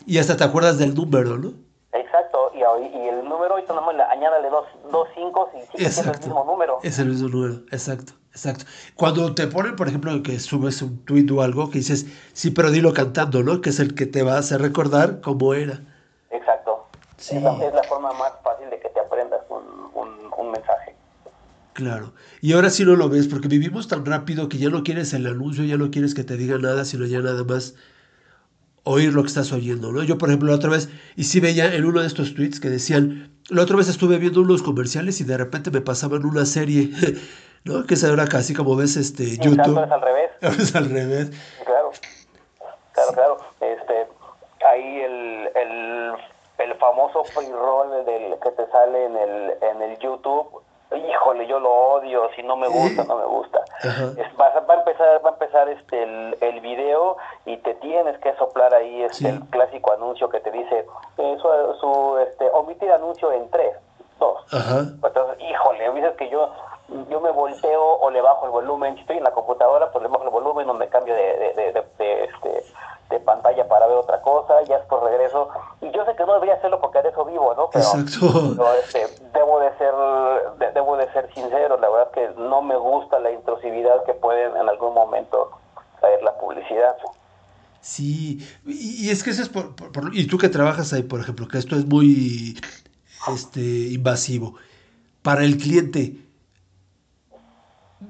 Y 0.07 0.18
hasta 0.18 0.37
te 0.37 0.44
acuerdas 0.44 0.79
del 0.79 0.94
número, 0.94 1.38
¿no? 1.38 1.53
Exacto, 1.92 2.53
y, 2.55 2.61
el 3.09 3.25
número 3.25 3.55
ahorita 3.55 3.75
nomás 3.75 3.96
le 3.96 4.05
añádale 4.05 4.49
dos, 4.49 4.64
dos 4.92 5.09
cinco 5.14 5.51
y 5.57 5.77
sigue 5.77 5.90
siendo 5.90 6.12
el 6.12 6.18
mismo 6.20 6.44
número. 6.44 6.79
Es 6.85 6.99
el 7.01 7.09
mismo 7.09 7.29
número, 7.29 7.55
exacto, 7.73 8.12
exacto. 8.31 8.64
Cuando 8.94 9.35
te 9.35 9.49
ponen, 9.49 9.75
por 9.75 9.88
ejemplo, 9.88 10.12
que 10.23 10.38
subes 10.38 10.83
un 10.83 11.05
tweet 11.05 11.27
o 11.33 11.42
algo 11.42 11.68
que 11.68 11.79
dices, 11.79 12.07
sí, 12.33 12.53
pero 12.53 12.70
dilo 12.70 12.92
cantando, 12.94 13.42
¿no? 13.42 13.61
Que 13.61 13.70
es 13.70 13.81
el 13.81 13.96
que 13.96 14.07
te 14.07 14.23
va 14.23 14.35
a 14.35 14.38
hacer 14.38 14.61
recordar 14.61 15.20
cómo 15.20 15.53
era. 15.55 15.81
Exacto. 16.31 16.87
Sí. 17.16 17.38
Es, 17.38 17.42
la, 17.42 17.53
es 17.55 17.75
la 17.75 17.83
forma 17.83 18.12
más 18.12 18.35
fácil 18.44 18.70
de 18.70 18.79
que 18.79 18.88
te 18.88 19.01
aprendas 19.01 19.40
un, 19.49 19.90
un, 19.94 20.31
un 20.37 20.51
mensaje. 20.53 20.89
Claro. 21.72 22.12
Y 22.40 22.52
ahora 22.52 22.70
sí 22.70 22.85
no 22.85 22.96
lo 22.96 23.09
ves, 23.09 23.28
porque 23.28 23.48
vivimos 23.48 23.88
tan 23.88 24.04
rápido 24.04 24.48
que 24.48 24.59
ya 24.59 24.70
no 24.70 24.83
quieres 24.83 25.12
el 25.12 25.26
anuncio, 25.26 25.64
ya 25.64 25.76
no 25.76 25.90
quieres 25.90 26.14
que 26.14 26.24
te 26.24 26.37
diga 26.37 26.59
nada, 26.59 26.85
sino 26.85 27.06
ya 27.06 27.20
nada 27.20 27.44
más 27.44 27.74
oír 28.85 29.12
lo 29.12 29.22
que 29.22 29.28
estás 29.28 29.52
oyendo, 29.52 29.92
¿no? 29.92 30.02
Yo, 30.02 30.18
por 30.18 30.28
ejemplo, 30.28 30.48
la 30.48 30.56
otra 30.56 30.70
vez, 30.70 30.88
y 31.16 31.24
sí 31.24 31.40
veía 31.40 31.74
en 31.74 31.85
uno 31.85 32.00
de 32.00 32.06
estos 32.06 32.35
tweets 32.35 32.61
que 32.61 32.70
decían, 32.70 33.30
la 33.48 33.62
otra 33.62 33.76
vez 33.76 33.88
estuve 33.88 34.18
viendo 34.18 34.40
unos 34.40 34.62
comerciales 34.62 35.20
y 35.20 35.24
de 35.24 35.37
repente 35.37 35.70
me 35.70 35.80
pasaban 35.80 36.24
una 36.24 36.44
serie, 36.46 36.90
¿no? 37.64 37.85
Que 37.87 37.94
esa 37.94 38.12
era 38.12 38.26
casi 38.26 38.54
como 38.54 38.76
ves 38.76 38.96
este 38.96 39.37
YouTube. 39.37 39.83
es 39.85 39.92
al 39.92 40.00
revés. 40.00 40.30
Ahora 40.42 40.56
es 40.56 40.74
al 40.74 40.90
revés. 40.90 41.30
Claro. 41.64 41.90
Claro, 42.92 43.12
claro. 43.12 43.37
Este, 43.61 44.06
ahí 44.66 45.00
el, 45.00 45.48
el, 45.54 46.12
el 46.59 46.74
famoso 46.78 47.22
pre-roll 47.35 48.04
del 48.04 48.38
que 48.42 48.50
te 48.50 48.70
sale 48.70 49.04
en 49.04 49.16
el, 49.16 49.52
en 49.62 49.83
el 49.83 49.98
YouTube, 49.98 50.62
híjole, 50.96 51.46
yo 51.46 51.59
lo 51.61 51.70
odio, 51.72 52.29
si 52.35 52.42
no 52.42 52.57
me 52.57 52.68
gusta, 52.68 53.05
no 53.05 53.16
me 53.16 53.24
gusta. 53.26 53.61
Es- 53.83 54.40
va, 54.40 54.46
a- 54.48 54.61
va 54.61 54.74
a 54.74 54.79
empezar, 54.79 55.24
va 55.24 55.31
a 55.31 55.33
empezar 55.33 55.68
este 55.68 56.03
el, 56.03 56.37
el 56.40 56.61
video 56.61 57.16
y 57.46 57.57
te 57.59 57.74
tienes 57.74 58.18
que 58.18 58.35
soplar 58.37 58.74
ahí 58.74 59.03
este, 59.03 59.16
Sí. 59.18 59.26
el 59.26 59.40
clásico 59.50 59.92
anuncio 59.92 60.29
que 60.29 60.40
te 60.40 60.50
dice 60.50 60.87
eh, 61.18 61.37
su, 61.40 61.48
su, 61.81 62.18
este, 62.18 62.48
omitir 62.50 62.90
anuncio 62.92 63.31
en 63.33 63.48
3, 63.50 63.76
2. 64.18 64.55
Ajá. 64.55 64.79
Entonces, 65.03 65.40
híjole, 65.48 65.87
a 65.87 65.90
veces 65.90 66.16
que 66.16 66.29
yo 66.29 66.50
yo 67.09 67.20
me 67.20 67.31
volteo 67.31 67.81
o 68.00 68.11
le 68.11 68.20
bajo 68.20 68.46
el 68.46 68.50
volumen, 68.50 68.96
si 68.96 69.03
estoy 69.03 69.18
en 69.18 69.22
la 69.22 69.31
computadora, 69.31 69.92
pues 69.92 70.03
le 70.03 70.09
bajo 70.09 70.24
el 70.24 70.31
volumen 70.31 70.68
o 70.68 70.74
me 70.74 70.88
cambio 70.88 71.14
de, 71.14 71.55
de, 71.55 71.72
de, 71.98 72.24
este, 72.24 72.64
de 73.11 73.20
pantalla 73.20 73.68
para 73.68 73.87
ver 73.87 73.96
otra 73.96 74.20
cosa, 74.22 74.61
ya 74.62 74.79
después 74.79 75.00
regreso. 75.05 75.50
Y 75.83 75.90
yo 75.92 76.05
sé 76.05 76.16
que 76.16 76.26
no 76.26 76.35
debería 76.35 76.57
hacerlo 76.57 76.81
porque 76.81 77.00
de 77.00 77.11
eso 77.11 77.24
vivo, 77.24 77.55
¿no? 77.55 77.70
Pero, 77.70 77.85
Exacto. 77.85 78.55
pero, 78.57 78.72
este, 78.74 79.07
de- 80.70 80.80
debo 80.80 80.96
de 80.96 81.11
ser 81.12 81.28
sincero, 81.35 81.78
la 81.80 81.88
verdad 81.90 82.11
que 82.12 82.30
no 82.40 82.62
me 82.62 82.76
gusta 82.76 83.18
la 83.18 83.30
intrusividad 83.33 84.04
que 84.06 84.14
puede 84.14 84.44
en 84.44 84.68
algún 84.68 84.94
momento 84.94 85.50
traer 86.00 86.22
la 86.22 86.37
publicidad. 86.38 86.96
Sí, 87.80 88.46
y, 88.66 89.09
es 89.09 89.22
que 89.22 89.30
eso 89.30 89.42
es 89.42 89.48
por, 89.48 89.74
por- 89.74 90.14
y 90.14 90.26
tú 90.26 90.38
que 90.38 90.48
trabajas 90.48 90.92
ahí, 90.92 91.02
por 91.02 91.20
ejemplo, 91.20 91.48
que 91.48 91.59
esto 91.59 91.76
es 91.76 91.87
muy 91.87 92.59
este 93.33 93.61
invasivo. 93.61 94.54
Para 95.22 95.44
el 95.44 95.56
cliente, 95.56 96.16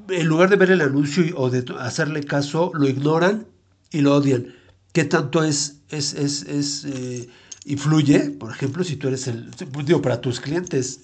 en 0.09 0.27
lugar 0.27 0.49
de 0.49 0.57
ver 0.57 0.70
el 0.70 0.81
anuncio 0.81 1.25
y- 1.25 1.35
o 1.37 1.51
de 1.51 1.64
hacerle 1.79 2.23
caso, 2.25 2.70
lo 2.75 2.88
ignoran 2.88 3.46
y 3.90 4.01
lo 4.01 4.14
odian. 4.16 4.55
¿Qué 4.92 5.05
tanto 5.05 5.44
es, 5.44 5.83
es, 5.90 6.14
es, 6.14 6.42
es, 6.42 6.85
eh, 6.85 7.29
influye, 7.64 8.31
por 8.31 8.51
ejemplo, 8.51 8.83
si 8.83 8.96
tú 8.96 9.07
eres 9.09 9.29
el, 9.29 9.51
digo, 9.85 10.03
para 10.03 10.20
tus 10.20 10.40
clientes? 10.40 11.01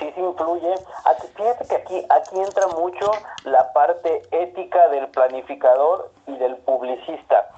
Sí 0.00 0.10
sí 0.14 0.20
influye. 0.20 0.74
Aquí- 1.04 1.28
Fíjate 1.36 1.68
que 1.68 1.74
aquí, 1.76 2.06
aquí 2.10 2.40
entra 2.40 2.66
mucho 2.68 3.10
la 3.44 3.72
parte 3.72 4.22
ética 4.32 4.88
del 4.88 5.08
planificador 5.08 6.10
y 6.26 6.36
del 6.38 6.56
publicista. 6.56 7.48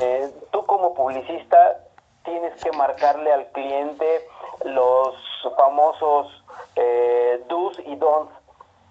Eh, 0.00 0.30
tú 0.52 0.64
como 0.66 0.94
publicista 0.94 1.78
tienes 2.24 2.54
que 2.62 2.70
marcarle 2.72 3.32
al 3.32 3.46
cliente 3.48 4.28
los 4.64 5.14
famosos 5.56 6.44
eh, 6.76 7.42
do's 7.48 7.78
y 7.80 7.96
don'ts. 7.96 8.32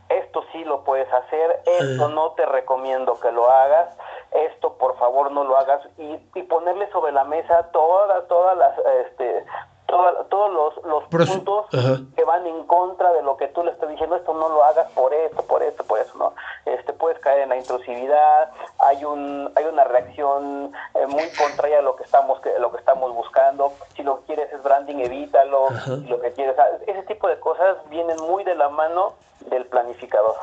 Esto 0.10 0.44
sí 0.52 0.64
lo 0.64 0.84
puedes 0.84 1.12
hacer, 1.12 1.64
esto 1.66 2.10
no 2.10 2.32
te 2.34 2.46
recomiendo 2.46 3.20
que 3.20 3.32
lo 3.32 3.50
hagas, 3.50 3.90
esto 4.32 4.74
por 4.78 4.96
favor 5.00 5.32
no 5.32 5.44
lo 5.44 5.58
hagas 5.58 5.82
y, 5.98 6.20
y 6.36 6.44
ponerle 6.44 6.88
sobre 6.92 7.12
la 7.12 7.24
mesa 7.24 7.72
todas 7.72 8.28
todas 8.28 8.56
las 8.56 8.78
este 9.08 9.44
todos 9.88 10.52
los, 10.52 10.86
los 10.86 11.04
Profe- 11.10 11.28
puntos 11.28 11.66
Ajá. 11.74 12.02
que 12.16 12.24
van 12.24 12.46
en 12.48 12.64
contra 12.66 13.14
de 13.14 13.22
lo 13.22 13.38
que 13.38 13.48
tú 13.50 13.64
le 13.64 13.72
estás 13.72 13.90
diciendo, 13.90 14.16
esto 14.16 14.34
no 14.34 14.50
lo 14.50 14.64
hagas 14.64 14.92
por 14.94 15.14
esto, 15.14 15.44
por 15.46 15.62
esto, 15.64 15.84
por 15.84 16.00
eso, 16.00 16.12
¿no? 16.18 16.34
Este, 16.66 16.92
puedes 16.94 17.20
caer 17.20 17.42
en 17.42 17.50
la 17.50 17.58
intrusividad, 17.58 18.50
hay 18.80 19.06
un 19.06 19.52
hay 19.56 19.66
una 19.66 19.84
reacción 19.84 20.72
eh, 20.96 21.06
muy 21.08 21.30
contraria 21.38 21.80
a 21.80 21.82
lo 21.82 21.96
que 21.96 22.04
estamos 22.04 22.40
que, 22.42 22.52
lo 22.60 22.72
que 22.72 22.78
estamos 22.80 23.14
buscando, 23.14 23.74
si 23.96 24.04
lo 24.04 24.20
que 24.22 24.26
quieres 24.34 24.52
es 24.54 24.64
branding, 24.64 24.96
evítalo, 24.98 25.70
si 25.86 26.08
lo 26.08 26.20
que 26.20 26.32
quieres, 26.34 26.56
ese 26.88 27.04
tipo 27.04 27.28
de 27.28 27.40
cosas 27.40 27.78
vienen 27.90 28.20
muy 28.20 28.44
de 28.44 28.56
la 28.56 28.70
mano 28.70 29.14
del 29.52 29.66
planificador. 29.68 30.36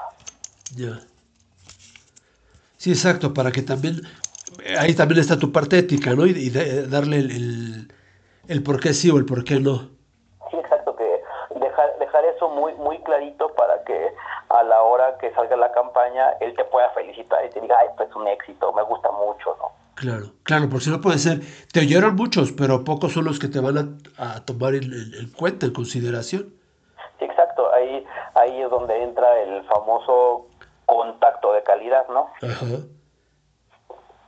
Ya. 0.77 1.01
Sí, 2.77 2.91
exacto, 2.91 3.33
para 3.35 3.53
que 3.53 3.63
también, 3.63 4.01
ahí 4.79 4.95
también 4.95 5.21
está 5.21 5.39
tu 5.39 5.53
parte 5.53 5.79
ética, 5.79 6.15
¿no? 6.15 6.27
Y, 6.27 6.31
y 6.31 6.51
de- 6.51 6.87
darle 6.89 7.17
el, 7.19 7.31
el, 7.31 7.93
el 8.53 8.62
por 8.62 8.81
qué 8.81 8.93
sí 8.95 9.11
o 9.11 9.19
el 9.19 9.25
por 9.25 9.45
qué 9.45 9.59
no. 9.61 9.88
Sí, 10.51 10.57
exacto, 10.59 10.95
que 10.97 11.21
dejar, 11.59 11.99
dejar 11.99 12.25
eso 12.27 12.49
muy 12.51 12.75
muy 12.75 12.99
clarito 13.03 13.49
para 13.55 13.83
que 13.85 14.09
a 14.51 14.62
la 14.62 14.83
hora 14.83 15.17
que 15.19 15.33
salga 15.35 15.57
la 15.57 15.73
campaña 15.73 16.31
él 16.41 16.55
te 16.55 16.65
pueda 16.65 16.91
felicitar 16.91 17.45
y 17.47 17.51
te 17.51 17.61
diga, 17.61 17.77
ay, 17.81 17.88
pues 17.97 18.09
es 18.11 18.17
un 18.17 18.29
éxito, 18.29 18.73
me 18.73 18.83
gusta 18.83 19.11
mucho, 19.12 19.57
¿no? 19.59 19.73
Claro, 19.95 20.33
claro, 20.43 20.69
porque 20.69 20.85
si 20.87 20.91
no 20.91 21.01
puede 21.01 21.19
ser, 21.19 21.41
te 21.73 21.81
oyeron 21.81 22.17
muchos, 22.17 22.51
pero 22.53 22.83
pocos 22.85 23.12
son 23.12 23.25
los 23.25 23.38
que 23.38 23.49
te 23.49 23.61
van 23.61 23.79
a, 24.19 24.35
a 24.35 24.45
tomar 24.45 24.75
en, 24.75 24.85
en- 24.85 25.15
en 25.15 25.31
cuenta, 25.33 25.67
en 25.67 25.73
consideración. 25.73 26.53
Sí, 27.19 27.25
exacto, 27.25 27.73
ahí, 27.73 28.05
ahí 28.35 28.61
es 28.62 28.71
donde 28.71 29.03
entra 29.03 29.41
el 29.43 29.62
famoso 29.65 30.47
contacto 30.87 31.53
de 31.53 31.62
calidad, 31.62 32.05
¿no? 32.09 32.29
Ajá. 32.43 32.67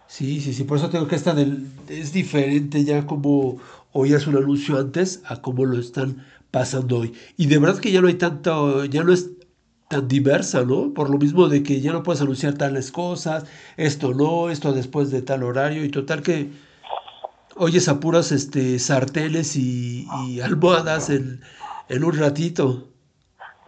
Sí, 0.07 0.41
sí, 0.41 0.53
sí, 0.53 0.65
por 0.65 0.77
eso 0.79 0.91
tengo 0.91 1.09
que 1.09 1.17
esta 1.17 1.35
del, 1.35 1.67
es 1.89 2.13
diferente 2.13 2.85
ya 2.85 3.05
como 3.07 3.57
oías 3.95 4.27
un 4.27 4.37
anuncio 4.37 4.79
antes 4.79 5.23
a 5.27 5.41
cómo 5.41 5.65
lo 5.65 5.79
están 5.79 6.27
pasando 6.51 6.99
hoy. 6.99 7.15
Y 7.37 7.47
de 7.47 7.59
verdad 7.59 7.81
que 7.81 7.93
ya 7.93 8.01
no 8.01 8.09
hay 8.09 8.15
tanto, 8.15 8.85
ya 8.85 9.03
no 9.03 9.13
es 9.13 9.31
tan 9.89 10.09
diversa, 10.09 10.65
¿no? 10.65 10.93
Por 10.93 11.11
lo 11.11 11.17
mismo 11.19 11.49
de 11.49 11.63
que 11.63 11.81
ya 11.81 11.93
no 11.93 12.03
puedes 12.03 12.21
anunciar 12.21 12.55
tales 12.55 12.91
cosas, 12.91 13.47
esto 13.77 14.13
no, 14.13 14.51
esto 14.51 14.73
después 14.73 15.11
de 15.11 15.23
tal 15.23 15.45
horario, 15.45 15.85
y 15.85 15.91
total 15.91 16.23
que 16.23 16.51
oyes 17.57 17.89
a 17.89 18.01
puras 18.01 18.33
este, 18.33 18.79
sartenes 18.81 19.57
y, 19.57 20.07
y 20.27 20.41
almohadas 20.41 21.09
en, 21.09 21.41
en 21.89 22.05
un 22.05 22.19
ratito. 22.19 22.89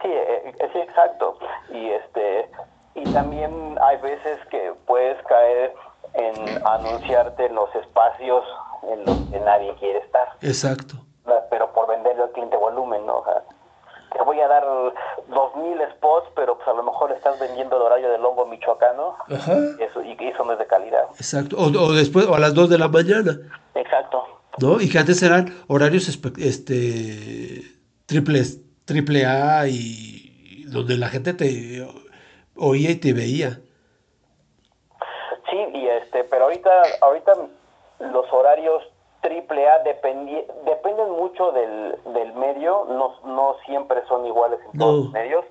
Sí, 0.01 0.09
eh, 0.09 0.53
eh, 0.59 0.69
sí, 0.73 0.79
exacto. 0.79 1.39
Y 1.73 1.87
este 1.87 2.49
y 2.95 3.03
también 3.13 3.51
hay 3.81 3.97
veces 4.01 4.39
que 4.49 4.73
puedes 4.87 5.17
caer 5.27 5.73
en 6.15 6.65
anunciarte 6.65 7.45
en 7.45 7.55
los 7.55 7.73
espacios 7.75 8.43
en 8.91 9.05
los 9.05 9.17
que 9.31 9.39
nadie 9.39 9.73
quiere 9.75 9.99
estar, 9.99 10.27
Exacto. 10.41 10.95
pero 11.49 11.71
por 11.73 11.87
venderle 11.87 12.23
al 12.23 12.31
cliente 12.31 12.57
volumen, 12.57 13.05
¿no? 13.05 13.17
O 13.19 13.23
sea, 13.25 13.43
te 14.13 14.21
voy 14.23 14.39
a 14.39 14.47
dar 14.47 14.63
dos 15.27 15.55
mil 15.57 15.77
spots, 15.95 16.27
pero 16.35 16.55
pues 16.57 16.67
a 16.67 16.73
lo 16.73 16.83
mejor 16.83 17.11
estás 17.11 17.39
vendiendo 17.39 17.75
el 17.77 17.81
horario 17.83 18.09
del 18.09 18.25
hongo 18.25 18.45
michoacano, 18.45 19.15
Ajá. 19.29 19.57
eso 19.79 20.01
y 20.03 20.15
que 20.15 20.29
eso 20.29 20.43
no 20.45 20.53
es 20.53 20.59
de 20.59 20.67
calidad. 20.67 21.05
Exacto. 21.15 21.57
O, 21.57 21.65
o 21.65 21.91
después, 21.93 22.25
o 22.27 22.35
a 22.35 22.39
las 22.39 22.53
2 22.53 22.69
de 22.69 22.77
la 22.77 22.87
mañana. 22.87 23.37
Exacto. 23.75 24.23
¿no? 24.59 24.81
Y 24.81 24.89
que 24.89 24.97
antes 24.97 25.21
eran 25.21 25.53
horarios 25.67 26.07
este 26.37 27.61
triples, 28.05 28.61
triple 28.85 29.25
A 29.25 29.67
y 29.67 30.63
donde 30.67 30.97
la 30.97 31.09
gente 31.09 31.33
te 31.33 31.87
oía 32.55 32.91
y 32.91 32.95
te 32.95 33.13
veía. 33.13 33.59
Sí, 35.49 35.57
y 35.73 35.87
este, 35.87 36.23
pero 36.25 36.45
ahorita, 36.45 36.69
ahorita 37.01 37.33
los 37.99 38.31
horarios 38.31 38.83
triple 39.21 39.67
A 39.67 39.79
dependen 39.79 41.09
mucho 41.11 41.51
del, 41.51 41.95
del 42.13 42.33
medio, 42.33 42.85
no, 42.89 43.15
no 43.25 43.55
siempre 43.65 44.01
son 44.07 44.25
iguales 44.25 44.59
en 44.71 44.79
todos 44.79 44.95
No. 44.97 45.03
los 45.05 45.11
medios, 45.11 45.45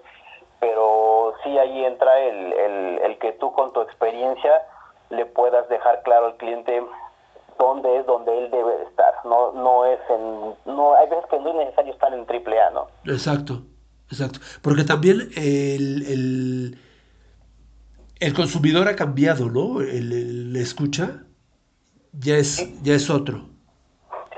pero 0.60 1.34
sí 1.42 1.58
ahí 1.58 1.84
entra 1.84 2.18
el, 2.20 2.52
el, 2.52 2.98
el 3.04 3.18
que 3.18 3.32
tú 3.32 3.52
con 3.52 3.72
tu 3.72 3.80
experiencia 3.82 4.62
le 5.10 5.26
puedas 5.26 5.68
dejar 5.68 6.02
claro 6.02 6.26
al 6.26 6.36
cliente 6.36 6.82
dónde 7.58 7.98
es 7.98 8.06
donde 8.06 8.36
él 8.38 8.50
debe 8.50 8.76
de 8.78 8.84
estar. 8.84 9.14
No, 9.24 9.52
no 9.52 9.84
es 9.86 9.98
en, 10.10 10.54
no, 10.74 10.94
hay 10.94 11.08
veces 11.08 11.24
que 11.30 11.38
no 11.40 11.50
es 11.50 11.56
necesario 11.56 11.92
estar 11.92 12.12
en 12.14 12.24
triple 12.26 12.60
A, 12.60 12.70
¿no? 12.70 12.86
Exacto, 13.04 13.62
exacto. 14.10 14.38
Porque 14.62 14.84
también 14.84 15.28
el, 15.36 16.02
el, 16.06 16.78
el 18.20 18.34
consumidor 18.34 18.88
ha 18.88 18.96
cambiado, 18.96 19.46
¿no? 19.50 19.80
El, 19.80 20.12
el 20.12 20.56
escucha 20.56 21.22
ya 22.18 22.36
es, 22.36 22.82
ya 22.82 22.94
es 22.94 23.08
otro. 23.10 23.40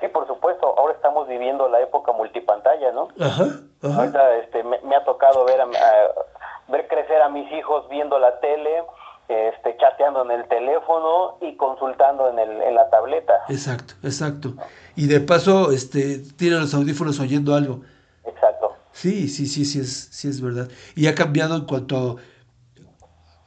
Sí, 0.00 0.08
por 0.08 0.26
supuesto. 0.26 0.74
Ahora 0.78 0.94
estamos 0.94 1.26
viviendo 1.28 1.68
la 1.68 1.80
época 1.80 2.12
multipantalla, 2.12 2.92
¿no? 2.92 3.08
Ajá, 3.20 3.46
ajá. 3.82 3.96
Ahorita 4.00 4.36
este, 4.36 4.62
me, 4.62 4.80
me 4.82 4.96
ha 4.96 5.04
tocado 5.04 5.44
ver, 5.44 5.60
a, 5.60 5.64
a- 5.64 6.70
ver 6.72 6.86
crecer 6.88 7.20
a 7.22 7.28
mis 7.28 7.50
hijos 7.52 7.88
viendo 7.88 8.18
la 8.18 8.38
tele, 8.40 8.82
este, 9.28 9.76
chateando 9.78 10.22
en 10.24 10.30
el 10.30 10.48
teléfono 10.48 11.36
y 11.40 11.56
consultando 11.56 12.28
en, 12.30 12.38
el, 12.38 12.62
en 12.62 12.74
la 12.74 12.88
tableta. 12.90 13.32
Exacto, 13.48 13.94
exacto. 14.02 14.54
Y 14.96 15.06
de 15.06 15.20
paso, 15.20 15.70
este, 15.72 16.18
tienen 16.36 16.60
los 16.60 16.74
audífonos 16.74 17.18
oyendo 17.20 17.54
algo. 17.54 17.80
Exacto. 18.24 18.74
Sí, 18.92 19.28
sí, 19.28 19.46
sí, 19.46 19.64
sí 19.64 19.80
es, 19.80 20.08
sí 20.12 20.28
es 20.28 20.40
verdad. 20.40 20.68
Y 20.96 21.06
ha 21.08 21.14
cambiado 21.14 21.56
en 21.56 21.64
cuanto 21.66 22.16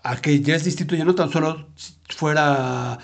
a 0.04 0.16
que 0.18 0.40
ya 0.42 0.56
es 0.56 0.64
distinto, 0.66 0.96
ya 0.96 1.04
no 1.06 1.14
tan 1.16 1.30
solo 1.30 1.68
fuera 2.10 2.98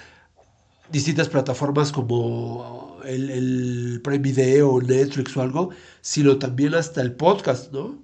distintas 0.89 1.29
plataformas 1.29 1.91
como 1.91 2.97
el, 3.05 3.29
el 3.29 4.01
Prime 4.03 4.19
Video, 4.19 4.79
Netflix 4.81 5.35
o 5.37 5.41
algo, 5.41 5.69
sino 6.01 6.37
también 6.39 6.75
hasta 6.75 7.01
el 7.01 7.15
podcast, 7.15 7.71
¿no? 7.71 7.95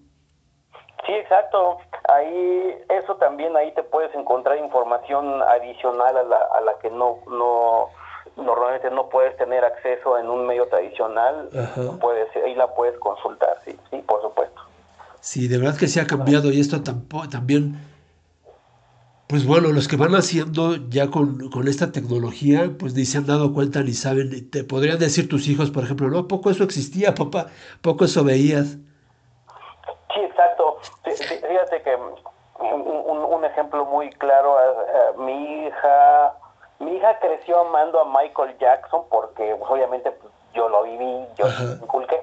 Sí, 1.06 1.12
exacto. 1.12 1.78
Ahí, 2.10 2.76
eso 2.90 3.16
también, 3.16 3.56
ahí 3.58 3.74
te 3.74 3.84
puedes 3.84 4.14
encontrar 4.16 4.58
información 4.58 5.42
adicional 5.44 6.18
a 6.18 6.24
la, 6.24 6.38
a 6.38 6.62
la 6.62 6.74
que 6.82 6.90
no, 6.90 7.20
no, 7.28 7.90
normalmente 8.38 8.90
no 8.92 9.10
puedes 9.10 9.36
tener 9.38 9.64
acceso 9.66 10.18
en 10.18 10.30
un 10.30 10.46
medio 10.46 10.68
tradicional. 10.68 11.50
Ajá. 11.58 11.98
Puedes, 12.00 12.28
ahí 12.36 12.56
la 12.56 12.74
puedes 12.74 12.98
consultar, 13.00 13.58
sí, 13.66 13.78
sí, 13.90 13.98
por 14.08 14.22
supuesto. 14.22 14.62
Sí, 15.20 15.48
de 15.48 15.58
verdad 15.58 15.78
que 15.78 15.88
sí 15.88 16.00
ha 16.00 16.08
cambiado 16.08 16.52
y 16.52 16.60
esto 16.60 16.84
tampoco, 16.84 17.30
también, 17.30 17.78
Pues 19.34 19.48
bueno, 19.48 19.70
los 19.70 19.88
que 19.88 19.96
van 19.96 20.14
haciendo 20.14 20.76
ya 20.90 21.10
con, 21.10 21.50
con 21.50 21.68
esta 21.68 21.92
tecnología, 21.92 22.70
pues 22.78 22.94
ni 22.94 23.04
se 23.04 23.18
han 23.18 23.26
dado 23.26 23.52
cuenta 23.52 23.82
ni 23.82 23.94
saben. 23.94 24.30
Te 24.52 24.64
podrían 24.64 25.00
decir 25.00 25.28
tus 25.28 25.48
hijos, 25.48 25.72
por 25.72 25.84
ejemplo, 25.86 26.08
no, 26.08 26.28
poco 26.28 26.52
eso 26.52 26.64
existía, 26.64 27.16
papá, 27.16 27.48
poco 27.82 28.06
eso 28.06 28.24
veías. 28.24 28.78
Sí, 30.14 30.20
exacto. 30.22 30.78
Fí- 31.04 31.16
fí- 31.18 31.48
Fíjate 31.48 31.82
que 31.82 31.96
un, 31.96 33.24
un- 33.34 33.44
ejemplo 33.46 33.86
muy 33.86 34.12
claro, 34.12 34.56
eh, 34.60 34.64
eh, 34.94 35.18
mi 35.18 35.66
hija, 35.66 36.34
mi 36.78 36.92
hija 36.98 37.18
creció 37.20 37.60
amando 37.62 38.02
a 38.02 38.06
Michael 38.06 38.56
Jackson 38.60 39.02
porque 39.10 39.56
pues, 39.58 39.72
obviamente 39.72 40.12
pues, 40.12 40.32
yo 40.54 40.70
lo 40.70 40.84
viví, 40.84 41.26
yo 41.40 41.46
lo 41.48 41.74
inculqué. 41.84 42.22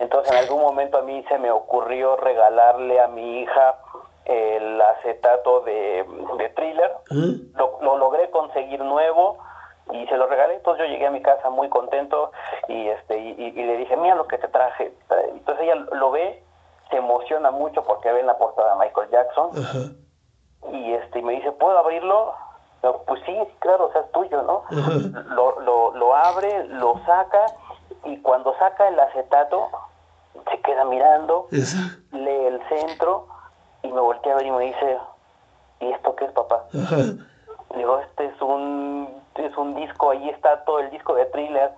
Entonces 0.00 0.30
en 0.30 0.38
algún 0.38 0.60
momento 0.60 0.98
a 0.98 1.02
mí 1.02 1.24
se 1.30 1.38
me 1.38 1.50
ocurrió 1.50 2.16
regalarle 2.16 3.00
a 3.00 3.08
mi 3.08 3.40
hija 3.40 3.76
el 4.24 4.80
acetato 4.80 5.60
de, 5.62 6.04
de 6.38 6.48
thriller. 6.50 6.92
Lo, 7.56 7.78
lo 7.82 7.96
logré 7.98 8.30
conseguir 8.30 8.80
nuevo 8.80 9.38
y 9.92 10.06
se 10.06 10.16
lo 10.16 10.26
regalé. 10.26 10.54
Entonces 10.54 10.86
yo 10.86 10.92
llegué 10.92 11.06
a 11.06 11.10
mi 11.10 11.22
casa 11.22 11.50
muy 11.50 11.68
contento 11.68 12.30
y 12.68 12.88
este 12.88 13.18
y, 13.18 13.30
y- 13.36 13.60
y 13.60 13.64
le 13.64 13.76
dije, 13.78 13.96
mira 13.96 14.14
lo 14.14 14.26
que 14.26 14.38
te 14.38 14.48
traje. 14.48 14.92
Entonces 15.32 15.64
ella 15.64 15.74
lo 15.92 16.10
ve, 16.12 16.42
se 16.90 16.96
emociona 16.96 17.50
mucho 17.50 17.82
porque 17.84 18.12
ve 18.12 18.20
en 18.20 18.26
la 18.26 18.38
portada 18.38 18.72
a 18.72 18.76
Michael 18.76 19.10
Jackson 19.10 19.50
y 20.72 20.92
este 20.94 21.18
y 21.18 21.22
me 21.22 21.32
dice, 21.34 21.50
¿puedo 21.52 21.76
abrirlo? 21.78 22.34
No, 22.82 22.98
pues 23.06 23.20
sí, 23.26 23.36
claro, 23.60 23.86
o 23.86 23.92
sea, 23.92 24.00
es 24.02 24.10
tuyo, 24.12 24.42
¿no? 24.42 24.64
Lo, 25.34 25.60
lo, 25.60 25.94
lo 25.94 26.14
abre, 26.16 26.64
lo 26.64 26.98
saca 27.06 27.46
y 28.04 28.20
cuando 28.22 28.56
saca 28.58 28.88
el 28.88 28.98
acetato 28.98 29.68
se 30.50 30.60
queda 30.62 30.84
mirando, 30.84 31.46
lee 32.12 32.46
el 32.46 32.60
centro 32.68 33.26
y 33.82 33.88
me 33.88 34.00
voltea 34.00 34.32
a 34.32 34.36
ver 34.36 34.46
y 34.46 34.50
me 34.50 34.64
dice, 34.66 34.98
¿y 35.80 35.90
esto 35.92 36.14
qué 36.16 36.24
es, 36.26 36.32
papá? 36.32 36.64
Le 37.72 37.78
Digo, 37.78 37.98
este 38.00 38.26
es 38.26 38.40
un, 38.42 39.08
es 39.36 39.56
un 39.56 39.74
disco, 39.74 40.10
ahí 40.10 40.28
está 40.30 40.64
todo 40.64 40.78
el 40.80 40.90
disco 40.90 41.14
de 41.14 41.24
thriller. 41.26 41.70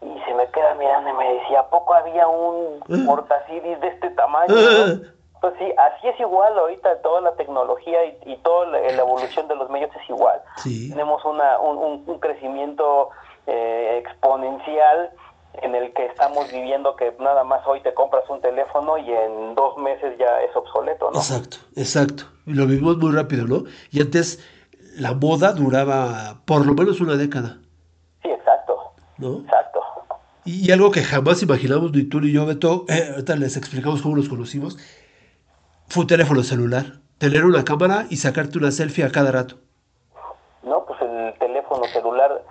Y 0.00 0.18
se 0.24 0.34
me 0.34 0.46
queda 0.48 0.74
mirando 0.74 1.10
y 1.10 1.12
me 1.12 1.34
decía, 1.34 1.60
¿a 1.60 1.68
poco 1.68 1.94
había 1.94 2.26
un 2.26 2.80
portacidis 3.06 3.78
de 3.80 3.88
este 3.88 4.10
tamaño? 4.10 4.54
no?" 4.54 5.12
Pues 5.40 5.54
sí, 5.58 5.74
así 5.76 6.06
es 6.08 6.20
igual 6.20 6.56
ahorita 6.56 7.02
toda 7.02 7.20
la 7.20 7.32
tecnología 7.32 8.04
y, 8.04 8.16
y 8.26 8.36
toda 8.38 8.66
la, 8.66 8.78
la 8.80 9.02
evolución 9.02 9.48
de 9.48 9.56
los 9.56 9.68
medios 9.70 9.90
es 9.96 10.08
igual. 10.08 10.40
Sí. 10.58 10.88
Tenemos 10.90 11.24
una, 11.24 11.58
un, 11.58 11.78
un- 11.78 12.04
un 12.06 12.18
crecimiento 12.20 13.10
eh, 13.48 13.98
exponencial 14.04 15.10
en 15.54 15.74
el 15.74 15.92
que 15.92 16.06
estamos 16.06 16.50
viviendo 16.50 16.96
que 16.96 17.14
nada 17.20 17.44
más 17.44 17.66
hoy 17.66 17.80
te 17.82 17.92
compras 17.94 18.24
un 18.30 18.40
teléfono 18.40 18.96
y 18.98 19.10
en 19.12 19.54
dos 19.54 19.76
meses 19.76 20.16
ya 20.18 20.40
es 20.42 20.54
obsoleto, 20.56 21.10
¿no? 21.10 21.18
Exacto, 21.18 21.58
exacto. 21.76 22.24
Y 22.46 22.54
lo 22.54 22.66
vivimos 22.66 22.96
muy 22.98 23.12
rápido, 23.12 23.46
¿no? 23.46 23.64
Y 23.90 24.00
antes 24.00 24.40
la 24.96 25.12
moda 25.14 25.52
duraba 25.52 26.40
por 26.46 26.66
lo 26.66 26.74
menos 26.74 27.00
una 27.00 27.16
década, 27.16 27.58
Sí, 28.22 28.30
exacto, 28.30 28.76
¿no? 29.18 29.40
exacto. 29.40 29.80
Y, 30.44 30.68
y 30.68 30.72
algo 30.72 30.90
que 30.90 31.02
jamás 31.02 31.42
imaginamos 31.42 31.92
ni 31.92 32.04
tú 32.04 32.20
ni 32.20 32.32
yo, 32.32 32.46
Beto, 32.46 32.84
eh, 32.88 33.10
ahorita 33.10 33.36
les 33.36 33.56
explicamos 33.56 34.02
cómo 34.02 34.16
nos 34.16 34.28
conocimos, 34.28 34.76
fue 35.88 36.02
un 36.02 36.06
teléfono 36.08 36.42
celular. 36.42 37.00
Tener 37.18 37.44
una 37.44 37.64
cámara 37.64 38.06
y 38.10 38.16
sacarte 38.16 38.58
una 38.58 38.72
selfie 38.72 39.04
a 39.04 39.12
cada 39.12 39.30
rato. 39.30 39.56
No, 40.64 40.84
pues 40.86 41.00
el 41.02 41.34
teléfono 41.38 41.84
celular, 41.92 42.42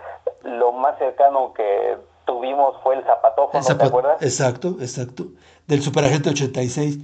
lo 0.43 0.71
más 0.71 0.97
cercano 0.97 1.51
que 1.53 1.97
tuvimos 2.33 2.75
fue 2.83 2.95
el 2.95 3.03
zapatófono, 3.03 3.59
El 3.59 3.65
zapat- 3.65 3.77
¿te 3.79 3.85
acuerdas? 3.85 4.21
Exacto, 4.21 4.77
exacto. 4.79 5.25
Del 5.67 5.81
Superagente 5.81 6.29
86. 6.29 6.97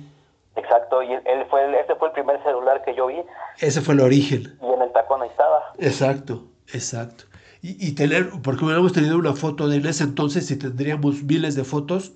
Exacto, 0.56 1.04
y 1.04 1.14
él, 1.14 1.22
él 1.26 1.46
fue 1.50 1.64
el, 1.66 1.76
ese 1.76 1.96
fue 1.96 2.08
el 2.08 2.14
primer 2.14 2.42
celular 2.44 2.84
que 2.84 2.96
yo 2.96 3.08
vi 3.08 3.22
Ese 3.60 3.82
fue 3.82 3.94
el 3.94 4.02
origen. 4.02 4.58
y 4.62 4.66
en 4.74 4.82
el 4.82 4.92
tacón 4.92 5.22
ahí 5.22 5.30
estaba. 5.30 5.74
Exacto, 5.78 6.44
exacto. 6.74 7.26
Y, 7.62 7.88
y 7.88 7.94
tener, 7.96 8.30
porque 8.44 8.64
hubiéramos 8.66 8.94
tenido 8.94 9.18
una 9.18 9.34
foto 9.34 9.68
de 9.68 9.78
en 9.78 9.86
ese 9.86 10.04
entonces 10.04 10.50
y 10.52 10.58
tendríamos 10.58 11.24
miles 11.24 11.56
de 11.56 11.64
fotos 11.64 12.14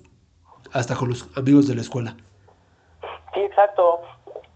hasta 0.72 0.94
con 0.96 1.08
los 1.10 1.28
amigos 1.36 1.68
de 1.68 1.74
la 1.74 1.82
escuela. 1.82 2.16
Sí, 3.34 3.40
exacto. 3.40 4.00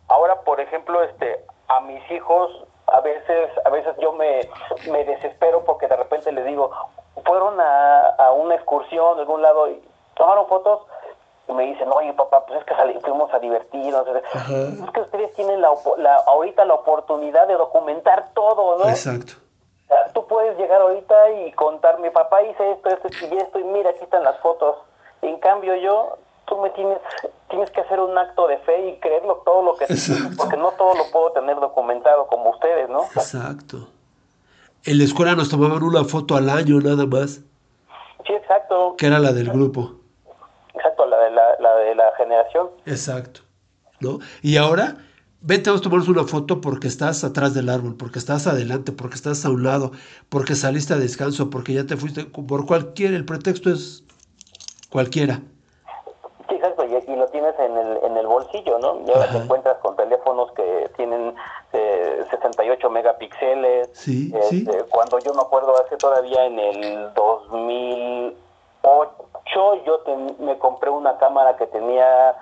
Ahora, 0.08 0.40
por 0.42 0.60
ejemplo, 0.60 1.02
este, 1.02 1.36
a 1.68 1.80
mis 1.80 2.00
hijos 2.10 2.50
a 2.86 3.00
veces, 3.00 3.50
a 3.64 3.70
veces 3.70 3.92
yo 4.00 4.12
me, 4.12 4.48
me 4.90 5.04
desespero 5.04 5.64
porque 5.64 5.88
de 5.88 5.96
repente 5.96 6.30
les 6.32 6.46
digo, 6.46 6.70
fueron 7.26 7.60
a, 7.60 8.00
a 8.18 8.32
una 8.32 8.54
excursión 8.54 9.16
de 9.16 9.22
algún 9.22 9.42
lado 9.42 9.68
y 9.68 9.82
tomaron 10.14 10.46
fotos 10.46 10.80
y 11.48 11.52
me 11.52 11.64
dicen, 11.64 11.88
oye 11.92 12.12
papá, 12.14 12.44
pues 12.46 12.60
es 12.60 12.64
que 12.66 12.74
sali- 12.74 12.98
fuimos 13.00 13.32
a 13.34 13.38
divertirnos. 13.38 14.06
Ajá. 14.34 14.52
Es 14.84 14.90
que 14.92 15.00
ustedes 15.00 15.32
tienen 15.34 15.60
la, 15.60 15.70
la, 15.98 16.16
ahorita 16.26 16.64
la 16.64 16.74
oportunidad 16.74 17.46
de 17.46 17.54
documentar 17.54 18.30
todo, 18.34 18.78
¿no? 18.78 18.88
Exacto. 18.88 19.34
O 19.84 19.88
sea, 19.88 20.12
Tú 20.12 20.26
puedes 20.26 20.56
llegar 20.58 20.80
ahorita 20.80 21.30
y 21.30 21.52
contar, 21.52 22.00
mi 22.00 22.10
papá 22.10 22.42
hice 22.42 22.72
esto, 22.72 22.88
esto 22.88 23.08
y 23.30 23.36
esto, 23.36 23.58
y 23.60 23.64
mira, 23.64 23.90
aquí 23.90 24.02
están 24.02 24.24
las 24.24 24.36
fotos. 24.40 24.76
En 25.22 25.38
cambio 25.38 25.74
yo, 25.76 26.18
tú 26.46 26.56
me 26.58 26.70
tienes, 26.70 26.98
tienes 27.48 27.70
que 27.70 27.80
hacer 27.82 28.00
un 28.00 28.16
acto 28.18 28.48
de 28.48 28.58
fe 28.58 28.88
y 28.88 28.98
creerlo 28.98 29.42
todo 29.44 29.62
lo 29.62 29.74
que 29.76 29.84
Exacto. 29.84 30.34
porque 30.38 30.56
no 30.56 30.72
todo 30.72 30.94
lo 30.94 31.04
puedo 31.12 31.30
tener 31.32 31.60
documentado 31.60 32.26
como 32.26 32.50
ustedes, 32.50 32.88
¿no? 32.88 33.04
Exacto. 33.04 33.76
En 34.87 34.99
la 34.99 35.05
escuela 35.05 35.35
nos 35.35 35.49
tomaban 35.49 35.83
una 35.83 36.05
foto 36.05 36.37
al 36.37 36.49
año 36.49 36.81
nada 36.81 37.07
más, 37.07 37.40
Sí, 38.27 38.33
exacto, 38.33 38.94
que 38.99 39.07
era 39.07 39.18
la 39.20 39.33
del 39.33 39.51
grupo. 39.51 40.01
exacto, 40.75 41.07
la 41.07 41.18
de 41.20 41.31
la, 41.31 41.42
la 41.61 41.77
de 41.77 41.94
la 41.94 42.12
generación. 42.16 42.68
Exacto. 42.85 43.40
¿No? 44.01 44.18
Y 44.42 44.57
ahora, 44.57 44.96
vamos 45.40 45.68
a 45.68 45.81
tomarnos 45.81 46.09
una 46.09 46.25
foto 46.25 46.61
porque 46.61 46.88
estás 46.88 47.22
atrás 47.25 47.55
del 47.55 47.68
árbol, 47.68 47.96
porque 47.96 48.18
estás 48.18 48.46
adelante, 48.46 48.90
porque 48.92 49.14
estás 49.14 49.44
a 49.44 49.51
un 49.51 49.62
lado, 49.62 49.92
porque 50.29 50.55
saliste 50.55 50.92
a 50.94 50.96
descanso, 50.99 51.51
porque 51.51 51.72
ya 51.72 51.87
te 51.87 51.96
fuiste, 51.96 52.25
por 52.25 52.66
cualquier, 52.66 53.14
el 53.14 53.25
pretexto 53.25 53.70
es 53.70 54.03
cualquiera. 54.90 55.40
Sí, 56.49 56.55
exacto, 56.57 56.85
y, 56.85 57.11
y 57.12 57.16
lo 57.16 57.27
tienes 57.29 57.55
en 57.59 57.77
el, 57.77 57.99
en 58.11 58.16
el 58.16 58.26
bolsillo, 58.37 58.79
¿no? 58.79 59.01
Y 59.07 59.11
ahora 59.12 59.31
te 59.33 59.38
encuentras 59.38 59.79
con 59.79 59.96
teléfonos 59.96 60.53
que 60.53 60.90
tienen 60.96 61.35
eh, 61.72 62.25
68 62.31 62.90
megapíxeles. 62.90 63.88
Sí, 63.94 64.31
Este, 64.35 64.49
sí. 64.51 64.66
Cuando 64.90 65.18
yo 65.20 65.33
me 65.35 65.40
acuerdo 65.42 65.75
hace 65.83 65.96
todavía 65.96 66.44
en 66.44 66.59
el 66.59 67.14
2008, 67.14 69.85
yo 69.87 69.99
ten- 70.01 70.37
me 70.38 70.59
compré 70.59 70.90
una 70.90 71.16
cámara 71.18 71.57
que 71.57 71.66
tenía 71.66 72.35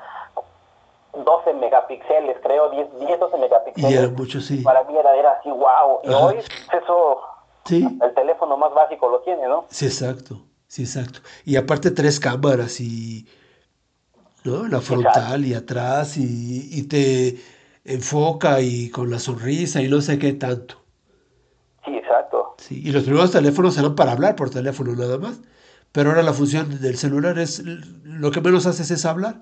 12 1.13 1.53
megapíxeles, 1.55 2.37
creo, 2.43 2.71
10, 2.71 2.89
10 2.99 3.21
12 3.21 3.37
megapíxeles. 3.39 3.91
Y 3.91 3.95
era 3.95 4.09
mucho, 4.09 4.41
sí. 4.41 4.59
Para 4.63 4.83
mí 4.85 4.97
era, 4.97 5.15
era 5.17 5.33
así, 5.33 5.51
wow. 5.51 6.01
Y 6.03 6.09
Ajá. 6.13 6.27
hoy 6.27 6.39
eso, 6.83 7.21
Sí, 7.67 7.99
el 8.03 8.13
teléfono 8.15 8.57
más 8.59 8.75
básico 8.75 9.09
lo 9.09 9.21
tiene, 9.21 9.47
¿no? 9.49 9.65
sí, 9.69 9.87
exacto. 9.87 10.35
Sí, 10.67 10.83
exacto. 10.83 11.21
Y 11.45 11.57
aparte 11.57 11.91
tres 11.93 12.19
cámaras 12.21 12.79
y, 12.81 13.27
¿no? 14.45 14.69
La 14.69 14.81
frontal 14.81 15.45
y 15.45 15.55
atrás 15.55 16.17
y, 16.17 16.69
y 16.73 16.87
te 16.87 17.37
enfoca 17.85 18.61
y 18.61 18.91
con 18.91 19.11
la 19.11 19.19
sonrisa 19.19 19.83
y 19.83 19.89
no 19.89 20.01
sé 20.01 20.19
qué 20.19 20.33
tanto. 20.33 20.77
Sí, 21.85 21.97
exacto. 21.97 22.55
Sí, 22.59 22.83
y 22.85 22.93
los 22.93 23.05
primeros 23.05 23.33
teléfonos 23.33 23.77
eran 23.79 23.95
para 23.95 24.13
hablar 24.13 24.37
por 24.37 24.51
teléfono 24.51 24.95
nada 24.95 25.19
más. 25.19 25.41
Pero 25.93 26.11
ahora 26.11 26.23
la 26.23 26.33
función 26.33 26.81
del 26.81 26.97
celular 26.97 27.39
es 27.39 27.63
lo 28.05 28.31
que 28.31 28.41
menos 28.41 28.67
haces 28.67 28.91
es 28.91 29.07
hablar. 29.07 29.35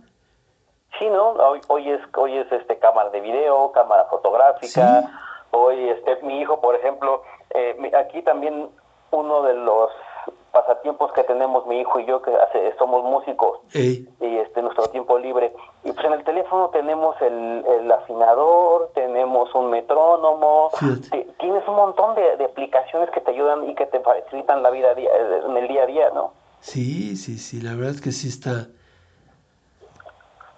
Sí, 0.98 1.06
¿no? 1.08 1.30
Hoy, 1.30 1.60
hoy 1.68 1.90
es 1.90 2.00
hoy 2.14 2.36
es 2.36 2.52
este 2.52 2.78
cámara 2.78 3.10
de 3.10 3.20
video, 3.20 3.72
cámara 3.72 4.04
fotográfica. 4.10 5.00
Sí. 5.00 5.08
Hoy 5.52 5.88
este 5.88 6.22
mi 6.22 6.40
hijo, 6.40 6.60
por 6.60 6.76
ejemplo, 6.76 7.22
eh, 7.54 7.74
aquí 7.98 8.22
también 8.22 8.68
uno 9.10 9.42
de 9.42 9.54
los 9.54 9.90
pasatiempos 10.52 11.12
que 11.12 11.24
tenemos 11.24 11.66
mi 11.66 11.80
hijo 11.80 11.98
y 12.00 12.06
yo 12.06 12.20
que 12.22 12.30
hace, 12.34 12.74
somos 12.78 13.02
músicos 13.04 13.58
Ey, 13.72 14.06
y 14.20 14.36
este 14.36 14.62
nuestro 14.62 14.88
tiempo 14.90 15.18
libre 15.18 15.52
y 15.82 15.92
pues 15.92 16.04
en 16.06 16.12
el 16.12 16.24
teléfono 16.24 16.68
tenemos 16.68 17.16
el, 17.22 17.64
el 17.66 17.90
afinador, 17.90 18.90
tenemos 18.94 19.52
un 19.54 19.70
metrónomo, 19.70 20.70
tienes 21.40 21.66
un 21.66 21.74
montón 21.74 22.14
de, 22.14 22.36
de 22.36 22.44
aplicaciones 22.44 23.10
que 23.10 23.20
te 23.20 23.30
ayudan 23.32 23.68
y 23.68 23.74
que 23.74 23.86
te 23.86 23.98
facilitan 24.00 24.62
la 24.62 24.70
vida 24.70 24.94
día- 24.94 25.10
en 25.46 25.56
el 25.56 25.66
día 25.68 25.82
a 25.82 25.86
día, 25.86 26.10
¿no? 26.14 26.32
sí, 26.60 27.16
sí, 27.16 27.38
sí, 27.38 27.60
la 27.60 27.74
verdad 27.74 27.90
es 27.94 28.00
que 28.00 28.12
sí 28.12 28.28
está. 28.28 28.68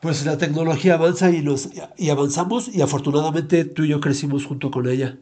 Pues 0.00 0.26
la 0.26 0.36
tecnología 0.36 0.94
avanza 0.94 1.30
y, 1.30 1.40
nos, 1.42 1.70
y 1.96 2.10
avanzamos 2.10 2.68
y 2.68 2.82
afortunadamente 2.82 3.64
tú 3.64 3.84
y 3.84 3.88
yo 3.88 4.00
crecimos 4.00 4.44
junto 4.46 4.70
con 4.70 4.86
ella. 4.86 5.16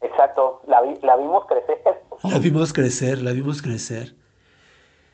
Exacto, 0.00 0.62
la, 0.66 0.80
vi- 0.80 0.98
la 1.02 1.14
vimos 1.16 1.46
crecer. 1.46 1.75
La 2.22 2.38
vimos 2.38 2.72
crecer, 2.72 3.22
la 3.22 3.32
vimos 3.32 3.62
crecer. 3.62 4.14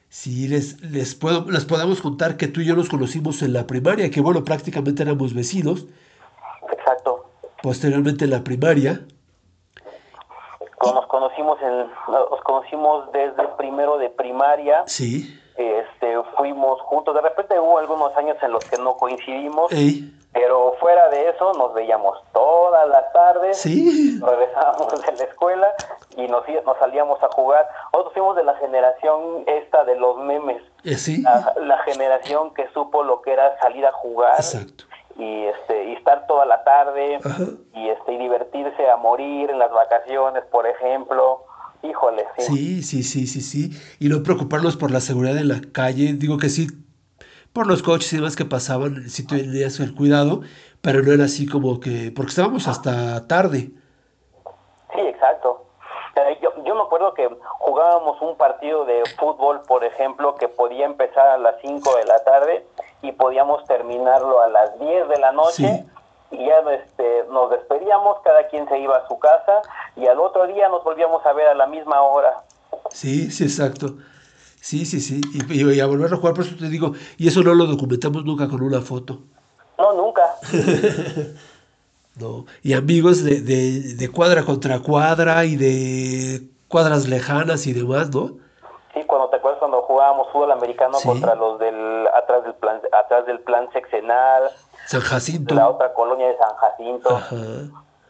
Sí, 0.08 0.46
les, 0.46 0.80
les, 0.82 1.14
puedo, 1.14 1.50
les 1.50 1.64
podemos 1.64 2.02
contar 2.02 2.36
que 2.36 2.46
tú 2.46 2.60
y 2.60 2.66
yo 2.66 2.76
nos 2.76 2.88
conocimos 2.88 3.40
en 3.42 3.54
la 3.54 3.66
primaria, 3.66 4.10
que 4.10 4.20
bueno, 4.20 4.44
prácticamente 4.44 5.02
éramos 5.02 5.32
vecinos. 5.34 5.86
Exacto. 6.70 7.24
Posteriormente 7.62 8.24
en 8.24 8.30
la 8.30 8.44
primaria, 8.44 9.06
Nos 10.84 11.06
conocimos 11.06 11.58
en, 11.62 11.86
nos 12.08 12.40
conocimos 12.42 13.10
desde 13.12 13.48
primero 13.56 13.98
de 13.98 14.10
primaria, 14.10 14.82
sí, 14.86 15.38
este, 15.56 16.14
fuimos 16.36 16.80
juntos. 16.82 17.14
De 17.14 17.20
repente 17.20 17.58
hubo 17.58 17.78
algunos 17.78 18.14
años 18.16 18.36
en 18.42 18.52
los 18.52 18.64
que 18.64 18.76
no 18.78 18.96
coincidimos, 18.96 19.72
ey, 19.72 20.12
pero 20.32 20.74
fuera 20.80 21.08
de 21.10 21.28
eso 21.28 21.52
nos 21.54 21.74
veíamos 21.74 22.18
todas 22.32 22.88
las 22.88 23.12
tardes. 23.12 23.58
Sí. 23.58 24.18
Regresábamos 24.20 24.90
de 25.04 25.12
la 25.12 25.24
escuela 25.24 25.68
y 26.16 26.26
nos, 26.26 26.44
nos 26.64 26.78
salíamos 26.78 27.22
a 27.22 27.28
jugar. 27.28 27.68
Nosotros 27.92 28.14
fuimos 28.14 28.36
de 28.36 28.44
la 28.44 28.54
generación 28.56 29.44
esta 29.46 29.84
de 29.84 29.96
los 29.96 30.16
memes. 30.18 30.62
Eh, 30.84 30.96
sí. 30.96 31.22
La, 31.22 31.52
la 31.60 31.78
generación 31.84 32.54
que 32.54 32.68
supo 32.72 33.02
lo 33.02 33.20
que 33.20 33.32
era 33.34 33.58
salir 33.60 33.84
a 33.84 33.92
jugar 33.92 34.34
Exacto. 34.36 34.84
y 35.16 35.44
este 35.44 35.84
y 35.90 35.92
estar 35.94 36.26
toda 36.26 36.46
la 36.46 36.64
tarde 36.64 37.18
Ajá. 37.22 37.44
y 37.74 37.88
este 37.90 38.12
y 38.14 38.18
divertirse 38.18 38.88
a 38.90 38.96
morir 38.96 39.50
en 39.50 39.58
las 39.58 39.70
vacaciones, 39.70 40.44
por 40.50 40.66
ejemplo. 40.66 41.44
Híjole, 41.82 42.24
sí. 42.38 42.42
Sí, 42.42 42.82
sí, 42.82 43.02
sí, 43.02 43.26
sí, 43.26 43.40
sí. 43.40 43.70
Y 43.98 44.08
no 44.08 44.22
preocuparnos 44.22 44.76
por 44.76 44.92
la 44.92 45.00
seguridad 45.00 45.36
en 45.36 45.48
la 45.48 45.60
calle. 45.72 46.12
Digo 46.14 46.38
que 46.38 46.48
sí, 46.48 46.68
por 47.52 47.66
los 47.66 47.82
coches 47.82 48.12
y 48.12 48.16
demás 48.16 48.36
que 48.36 48.44
pasaban, 48.44 49.08
sí 49.08 49.26
tenías 49.26 49.78
el 49.80 49.94
cuidado, 49.94 50.40
pero 50.80 51.02
no 51.02 51.12
era 51.12 51.24
así 51.24 51.46
como 51.46 51.80
que, 51.80 52.12
porque 52.14 52.30
estábamos 52.30 52.66
hasta 52.68 53.26
tarde. 53.26 53.70
Sí, 54.94 55.00
exacto. 55.00 55.66
Yo, 56.42 56.50
yo 56.64 56.74
me 56.74 56.82
acuerdo 56.82 57.14
que 57.14 57.28
jugábamos 57.58 58.20
un 58.20 58.36
partido 58.36 58.84
de 58.84 59.02
fútbol, 59.18 59.62
por 59.66 59.84
ejemplo, 59.84 60.34
que 60.34 60.48
podía 60.48 60.84
empezar 60.84 61.26
a 61.26 61.38
las 61.38 61.56
5 61.62 61.96
de 61.96 62.04
la 62.04 62.18
tarde 62.24 62.66
y 63.02 63.12
podíamos 63.12 63.64
terminarlo 63.64 64.40
a 64.40 64.48
las 64.48 64.78
10 64.78 65.08
de 65.08 65.18
la 65.18 65.32
noche. 65.32 65.84
Y 66.30 66.46
ya 66.46 66.60
este, 66.70 67.24
nos 67.30 67.50
despedíamos, 67.50 68.18
cada 68.24 68.48
quien 68.48 68.66
se 68.68 68.78
iba 68.78 68.96
a 68.96 69.06
su 69.06 69.18
casa 69.18 69.60
y 69.96 70.06
al 70.06 70.18
otro 70.18 70.46
día 70.46 70.68
nos 70.68 70.82
volvíamos 70.82 71.24
a 71.26 71.32
ver 71.34 71.48
a 71.48 71.54
la 71.54 71.66
misma 71.66 72.00
hora. 72.02 72.42
Sí, 72.90 73.30
sí, 73.30 73.44
exacto. 73.44 73.88
Sí, 74.62 74.86
sí, 74.86 75.00
sí. 75.00 75.20
Y, 75.50 75.80
a 75.80 75.86
volver 75.86 76.12
a 76.14 76.16
jugar, 76.16 76.34
por 76.34 76.44
eso 76.44 76.54
te 76.56 76.68
digo, 76.68 76.92
y 77.18 77.26
eso 77.26 77.42
no 77.42 77.52
lo 77.52 77.66
documentamos 77.66 78.24
nunca 78.24 78.48
con 78.48 78.62
una 78.62 78.80
foto. 78.80 79.18
No, 79.76 79.92
nunca. 79.94 80.22
No. 82.14 82.44
Y 82.62 82.74
amigos 82.74 83.24
de, 83.24 83.40
de, 83.40 83.94
de 83.94 84.08
cuadra 84.10 84.44
contra 84.44 84.80
cuadra 84.80 85.46
y 85.46 85.56
de 85.56 86.42
cuadras 86.68 87.08
lejanas 87.08 87.66
y 87.66 87.72
demás, 87.72 88.14
¿no? 88.14 88.36
Sí, 88.92 89.00
cuando 89.06 89.30
te 89.30 89.36
acuerdas 89.36 89.58
cuando 89.58 89.80
jugábamos 89.82 90.26
fútbol 90.30 90.52
americano 90.52 90.98
Sí. 90.98 91.08
contra 91.08 91.34
los 91.34 91.58
del 91.58 92.06
atrás 92.08 92.44
del 92.44 92.54
plan 92.56 92.80
atrás 92.92 93.24
del 93.26 93.40
plan 93.40 93.66
sexenal, 93.72 94.42
San 94.86 95.00
Jacinto. 95.00 95.54
la 95.54 95.70
otra 95.70 95.94
colonia 95.94 96.28
de 96.28 96.36
San 96.36 96.54
Jacinto. 96.56 97.16
Ajá, 97.16 97.36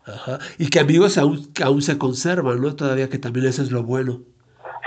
ajá. 0.07 0.39
Y 0.59 0.69
que 0.69 0.81
amigos 0.81 1.17
aún, 1.17 1.53
aún 1.65 1.81
se 1.81 1.97
conservan, 1.97 2.61
¿no? 2.61 2.75
Todavía 2.75 3.09
que 3.09 3.19
también 3.19 3.47
eso 3.47 3.63
es 3.63 3.71
lo 3.71 3.85
bueno. 3.85 4.19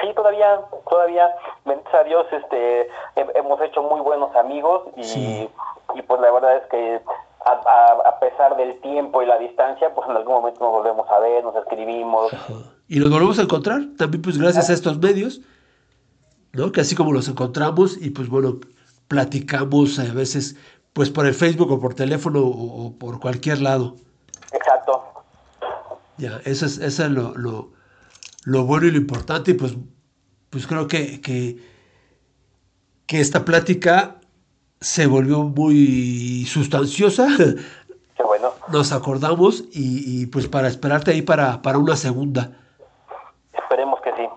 Sí, 0.06 0.14
todavía, 0.16 0.62
todavía, 0.90 1.30
bendito 1.66 1.90
a 1.98 2.04
Dios, 2.04 2.26
este, 2.32 2.82
he- 3.16 3.32
hemos 3.40 3.60
hecho 3.62 3.82
muy 3.82 4.02
buenos 4.02 4.36
amigos 4.36 4.84
y, 4.98 5.04
Sí. 5.04 5.50
y 5.96 6.02
pues 6.04 6.22
la 6.22 6.32
verdad 6.32 6.58
es 6.58 6.64
que 6.70 7.02
a, 7.46 7.52
a- 7.52 8.10
a 8.10 8.20
pesar 8.20 8.56
del 8.58 8.80
tiempo 8.82 9.22
y 9.22 9.26
la 9.26 9.38
distancia, 9.40 9.94
pues 9.96 10.08
en 10.10 10.16
algún 10.18 10.36
momento 10.36 10.64
nos 10.64 10.72
volvemos 10.74 11.10
a 11.10 11.20
ver, 11.20 11.44
nos 11.44 11.56
escribimos. 11.56 12.34
Ajá. 12.34 12.54
Y 12.88 13.00
nos 13.00 13.10
volvemos 13.10 13.40
a 13.40 13.44
encontrar, 13.44 13.82
también 13.98 14.22
pues 14.22 14.38
gracias 14.38 14.70
a 14.70 14.74
estos 14.74 15.00
medios, 15.00 15.42
¿no? 16.54 16.72
Que 16.72 16.82
así 16.82 16.96
como 16.96 17.12
los 17.12 17.28
encontramos 17.28 17.98
y 18.00 18.12
pues 18.12 18.30
bueno, 18.30 18.60
platicamos 19.08 19.98
a 20.00 20.14
veces 20.14 20.56
pues 20.94 21.10
por 21.10 21.26
el 21.26 21.34
Facebook 21.34 21.72
o 21.72 21.80
por 21.80 21.94
teléfono 21.96 22.40
o, 22.42 22.86
o 22.88 22.94
por 22.98 23.20
cualquier 23.20 23.62
lado. 23.62 23.96
Exacto. 24.52 25.04
Ya, 26.18 26.40
eso 26.46 26.66
es, 26.66 26.78
eso 26.78 27.04
es 27.06 27.10
lo, 27.12 27.34
lo, 27.36 27.70
lo 28.46 28.64
bueno 28.64 28.88
y 28.88 28.92
lo 28.92 28.98
importante. 28.98 29.52
Y 29.52 29.54
pues, 29.56 29.76
pues 30.56 30.68
creo 30.68 30.88
que, 30.88 31.20
que, 31.20 31.58
que 33.08 33.20
esta 33.20 33.44
plática 33.44 34.16
se 34.80 35.06
volvió 35.06 35.40
muy 35.44 36.46
sustanciosa. 36.46 37.28
Qué 38.16 38.24
bueno. 38.24 38.52
Nos 38.70 38.94
acordamos 38.94 39.66
y, 39.74 40.22
y, 40.22 40.28
pues 40.28 40.48
para 40.48 40.70
esperarte 40.70 41.12
ahí 41.12 41.22
para, 41.22 41.62
para 41.62 41.78
una 41.78 41.98
segunda. 41.98 42.52
Esperemos 43.52 44.00
que 44.00 44.16
sí. 44.16 44.30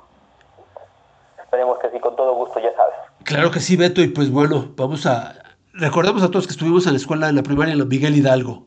Esperemos 1.41 1.79
que 1.79 1.89
sí, 1.91 2.01
con 2.01 2.17
todo 2.17 2.35
gusto, 2.35 2.59
ya 2.59 2.75
sabes. 2.75 2.97
Claro 3.23 3.53
que 3.53 3.61
sí, 3.61 3.77
Beto. 3.77 4.03
Y 4.03 4.09
pues 4.09 4.29
bueno, 4.33 4.73
vamos 4.75 5.07
a... 5.07 5.37
Recordamos 5.73 6.25
a 6.25 6.33
todos 6.33 6.49
que 6.49 6.53
estuvimos 6.53 6.85
en 6.89 6.95
la 6.95 6.99
escuela, 6.99 7.29
en 7.29 7.37
la 7.37 7.45
primaria, 7.45 7.75
en 7.75 7.79
la 7.79 7.85
Miguel 7.85 8.17
Hidalgo. 8.17 8.67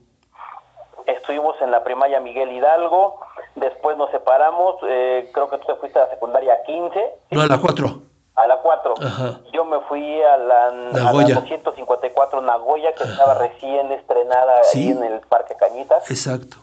Estuvimos 1.06 1.58
en 1.62 1.72
la 1.72 1.84
primaria 1.84 2.22
Miguel 2.22 2.50
Hidalgo, 2.54 3.20
después 3.62 3.96
nos 3.98 4.12
separamos, 4.12 4.76
eh, 4.84 5.30
creo 5.34 5.50
que 5.50 5.58
tú 5.60 5.68
te 5.68 5.76
fuiste 5.76 5.98
a 6.00 6.04
la 6.06 6.10
secundaria 6.10 6.62
15, 6.66 7.00
No, 7.32 7.42
a 7.42 7.48
la 7.48 7.58
4. 7.60 8.02
a 8.36 8.48
la 8.48 8.58
4. 8.58 8.94
Ajá. 9.02 9.40
Yo 9.54 9.64
me 9.64 9.80
fui 9.82 10.22
a 10.22 10.38
la, 10.38 10.66
a 10.68 10.72
la 10.72 10.92
Nagoya. 11.04 11.36
254 11.36 12.42
Nagoya, 12.42 12.94
que 12.96 13.04
estaba 13.06 13.36
recién 13.36 13.92
estrenada 13.94 14.64
Sí. 14.64 14.80
ahí 14.80 14.90
en 14.98 15.04
el 15.04 15.20
Parque 15.22 15.56
Cañitas. 15.56 16.10
Exacto. 16.12 16.58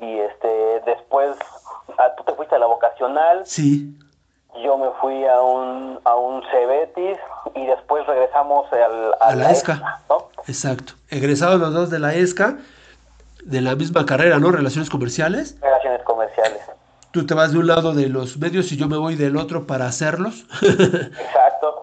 Y 0.00 0.18
este 0.18 0.80
después, 0.84 1.36
ah, 1.98 2.10
tú 2.16 2.24
te 2.24 2.34
fuiste 2.34 2.54
a 2.56 2.58
la 2.58 2.66
vocacional, 2.66 3.46
Sí, 3.46 3.96
yo 4.62 4.76
me 4.76 4.90
fui 5.00 5.24
a 5.26 5.40
un, 5.40 5.98
a 6.04 6.14
un 6.16 6.42
Cebetis 6.50 7.18
y 7.54 7.66
después 7.66 8.06
regresamos 8.06 8.70
al, 8.72 9.14
A 9.20 9.34
la 9.34 9.50
ESCA. 9.50 10.00
¿no? 10.08 10.28
exacto. 10.46 10.92
Egresados 11.10 11.58
los 11.60 11.72
dos 11.72 11.90
de 11.90 11.98
la 12.00 12.14
ESCA, 12.14 12.56
de 13.44 13.60
la 13.60 13.76
misma 13.76 14.04
carrera, 14.06 14.38
¿no? 14.38 14.50
Relaciones 14.50 14.90
comerciales. 14.90 15.56
Relaciones 15.60 16.02
comerciales. 16.04 16.60
Tú 17.10 17.24
te 17.26 17.34
vas 17.34 17.52
de 17.52 17.58
un 17.58 17.66
lado 17.68 17.94
de 17.94 18.08
los 18.08 18.38
medios 18.38 18.72
y 18.72 18.76
yo 18.76 18.88
me 18.88 18.96
voy 18.96 19.14
del 19.16 19.36
otro 19.36 19.66
para 19.66 19.86
hacerlos. 19.86 20.46
Exacto. 20.62 21.82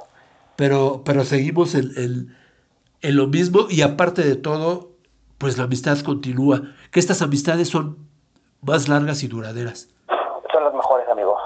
pero, 0.55 1.01
pero 1.05 1.23
seguimos 1.23 1.75
en, 1.75 1.91
en- 1.97 2.35
en 3.03 3.15
lo 3.15 3.27
mismo 3.27 3.65
y 3.69 3.81
aparte 3.81 4.23
de 4.23 4.35
todo, 4.35 4.91
pues 5.39 5.57
la 5.57 5.63
amistad 5.63 5.97
continúa. 6.01 6.61
Que 6.91 6.99
estas 6.99 7.21
amistades 7.23 7.69
son 7.69 7.97
más 8.61 8.87
largas 8.89 9.23
y 9.23 9.27
duraderas. 9.27 9.87
Son 10.51 10.63
los 10.63 10.73
mejores 10.73 11.07
amigos. 11.09 11.39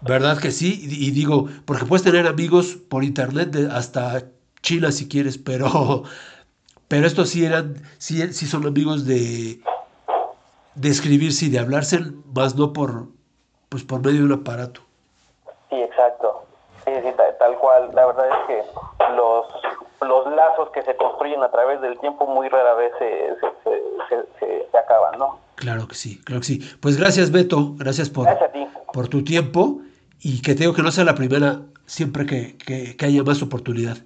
¿Verdad 0.00 0.38
que 0.38 0.50
sí? 0.50 0.80
Y, 0.88 1.08
y 1.08 1.10
digo, 1.10 1.48
porque 1.66 1.84
puedes 1.84 2.02
tener 2.02 2.26
amigos 2.26 2.76
por 2.88 3.04
internet 3.04 3.50
de- 3.50 3.70
hasta 3.70 4.22
China 4.62 4.90
si 4.92 5.06
quieres, 5.08 5.36
pero, 5.36 6.04
pero 6.92 7.06
estos 7.06 7.30
sí 7.30 7.42
eran, 7.42 7.76
sí, 7.96 8.20
sí 8.34 8.44
son 8.46 8.66
amigos 8.66 9.06
de, 9.06 9.62
de 10.74 10.88
escribirse 10.90 11.46
y 11.46 11.48
de 11.48 11.58
hablarse, 11.58 12.00
más 12.34 12.54
no 12.54 12.74
por, 12.74 13.06
pues 13.70 13.82
por 13.82 14.04
medio 14.04 14.18
de 14.18 14.24
un 14.26 14.32
aparato. 14.32 14.82
Sí, 15.70 15.76
exacto. 15.76 16.44
Sí, 16.84 16.90
sí, 17.02 17.08
ta- 17.16 17.38
tal, 17.38 17.56
cual. 17.56 17.88
La 17.94 18.04
verdad 18.04 18.26
es 18.28 18.46
que 18.46 18.62
los, 19.16 19.46
los 20.06 20.34
lazos 20.36 20.68
que 20.74 20.82
se 20.82 20.94
construyen 20.96 21.42
a 21.42 21.50
través 21.50 21.80
del 21.80 21.98
tiempo 21.98 22.26
muy 22.26 22.50
rara 22.50 22.74
vez 22.74 22.92
se, 22.98 23.08
se, 23.40 24.26
se- 24.38 24.68
se- 24.70 24.76
acaban, 24.76 25.18
¿no? 25.18 25.38
Claro 25.54 25.88
que 25.88 25.94
sí, 25.94 26.20
claro 26.24 26.40
que 26.40 26.46
sí. 26.46 26.58
Pues 26.82 26.98
gracias 26.98 27.30
Beto, 27.30 27.72
gracias 27.78 28.10
por, 28.10 28.26
Gracias 28.26 28.50
por 28.92 29.08
tu 29.08 29.24
tiempo 29.24 29.80
y 30.20 30.42
que 30.42 30.52
te 30.52 30.60
digo 30.64 30.74
que 30.74 30.82
no 30.82 30.90
sea 30.90 31.04
la 31.04 31.14
primera 31.14 31.60
siempre 31.86 32.26
que, 32.26 32.58
que- 32.58 32.98
que 32.98 33.06
haya 33.06 33.22
más 33.22 33.40
oportunidad. 33.40 33.96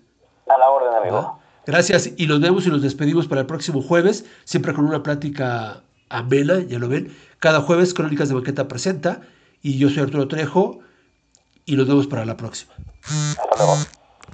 A 0.49 0.57
la 0.57 0.71
orden, 0.71 1.13
¿va? 1.13 1.39
Gracias 1.67 2.11
y 2.17 2.27
nos 2.29 2.41
vemos 2.41 2.67
y 2.67 2.71
nos 2.71 2.81
despedimos 2.81 3.27
para 3.27 3.41
el 3.41 3.47
próximo 3.47 3.83
jueves, 3.83 4.25
siempre 4.45 4.73
con 4.73 4.87
una 4.87 5.03
plática 5.03 5.83
amena, 6.09 6.61
ya 6.61 6.79
lo 6.79 6.89
ven. 6.89 7.13
Cada 7.41 7.61
jueves 7.61 7.93
Crónicas 7.93 8.29
de 8.29 8.37
Banqueta 8.37 8.69
presenta 8.69 9.23
y 9.63 9.77
yo 9.77 9.91
soy 9.91 10.05
Arturo 10.05 10.29
Trejo 10.29 10.79
y 11.65 11.75
nos 11.77 11.89
vemos 11.89 12.07
para 12.07 12.25
la 12.25 12.37
próxima. 12.37 12.73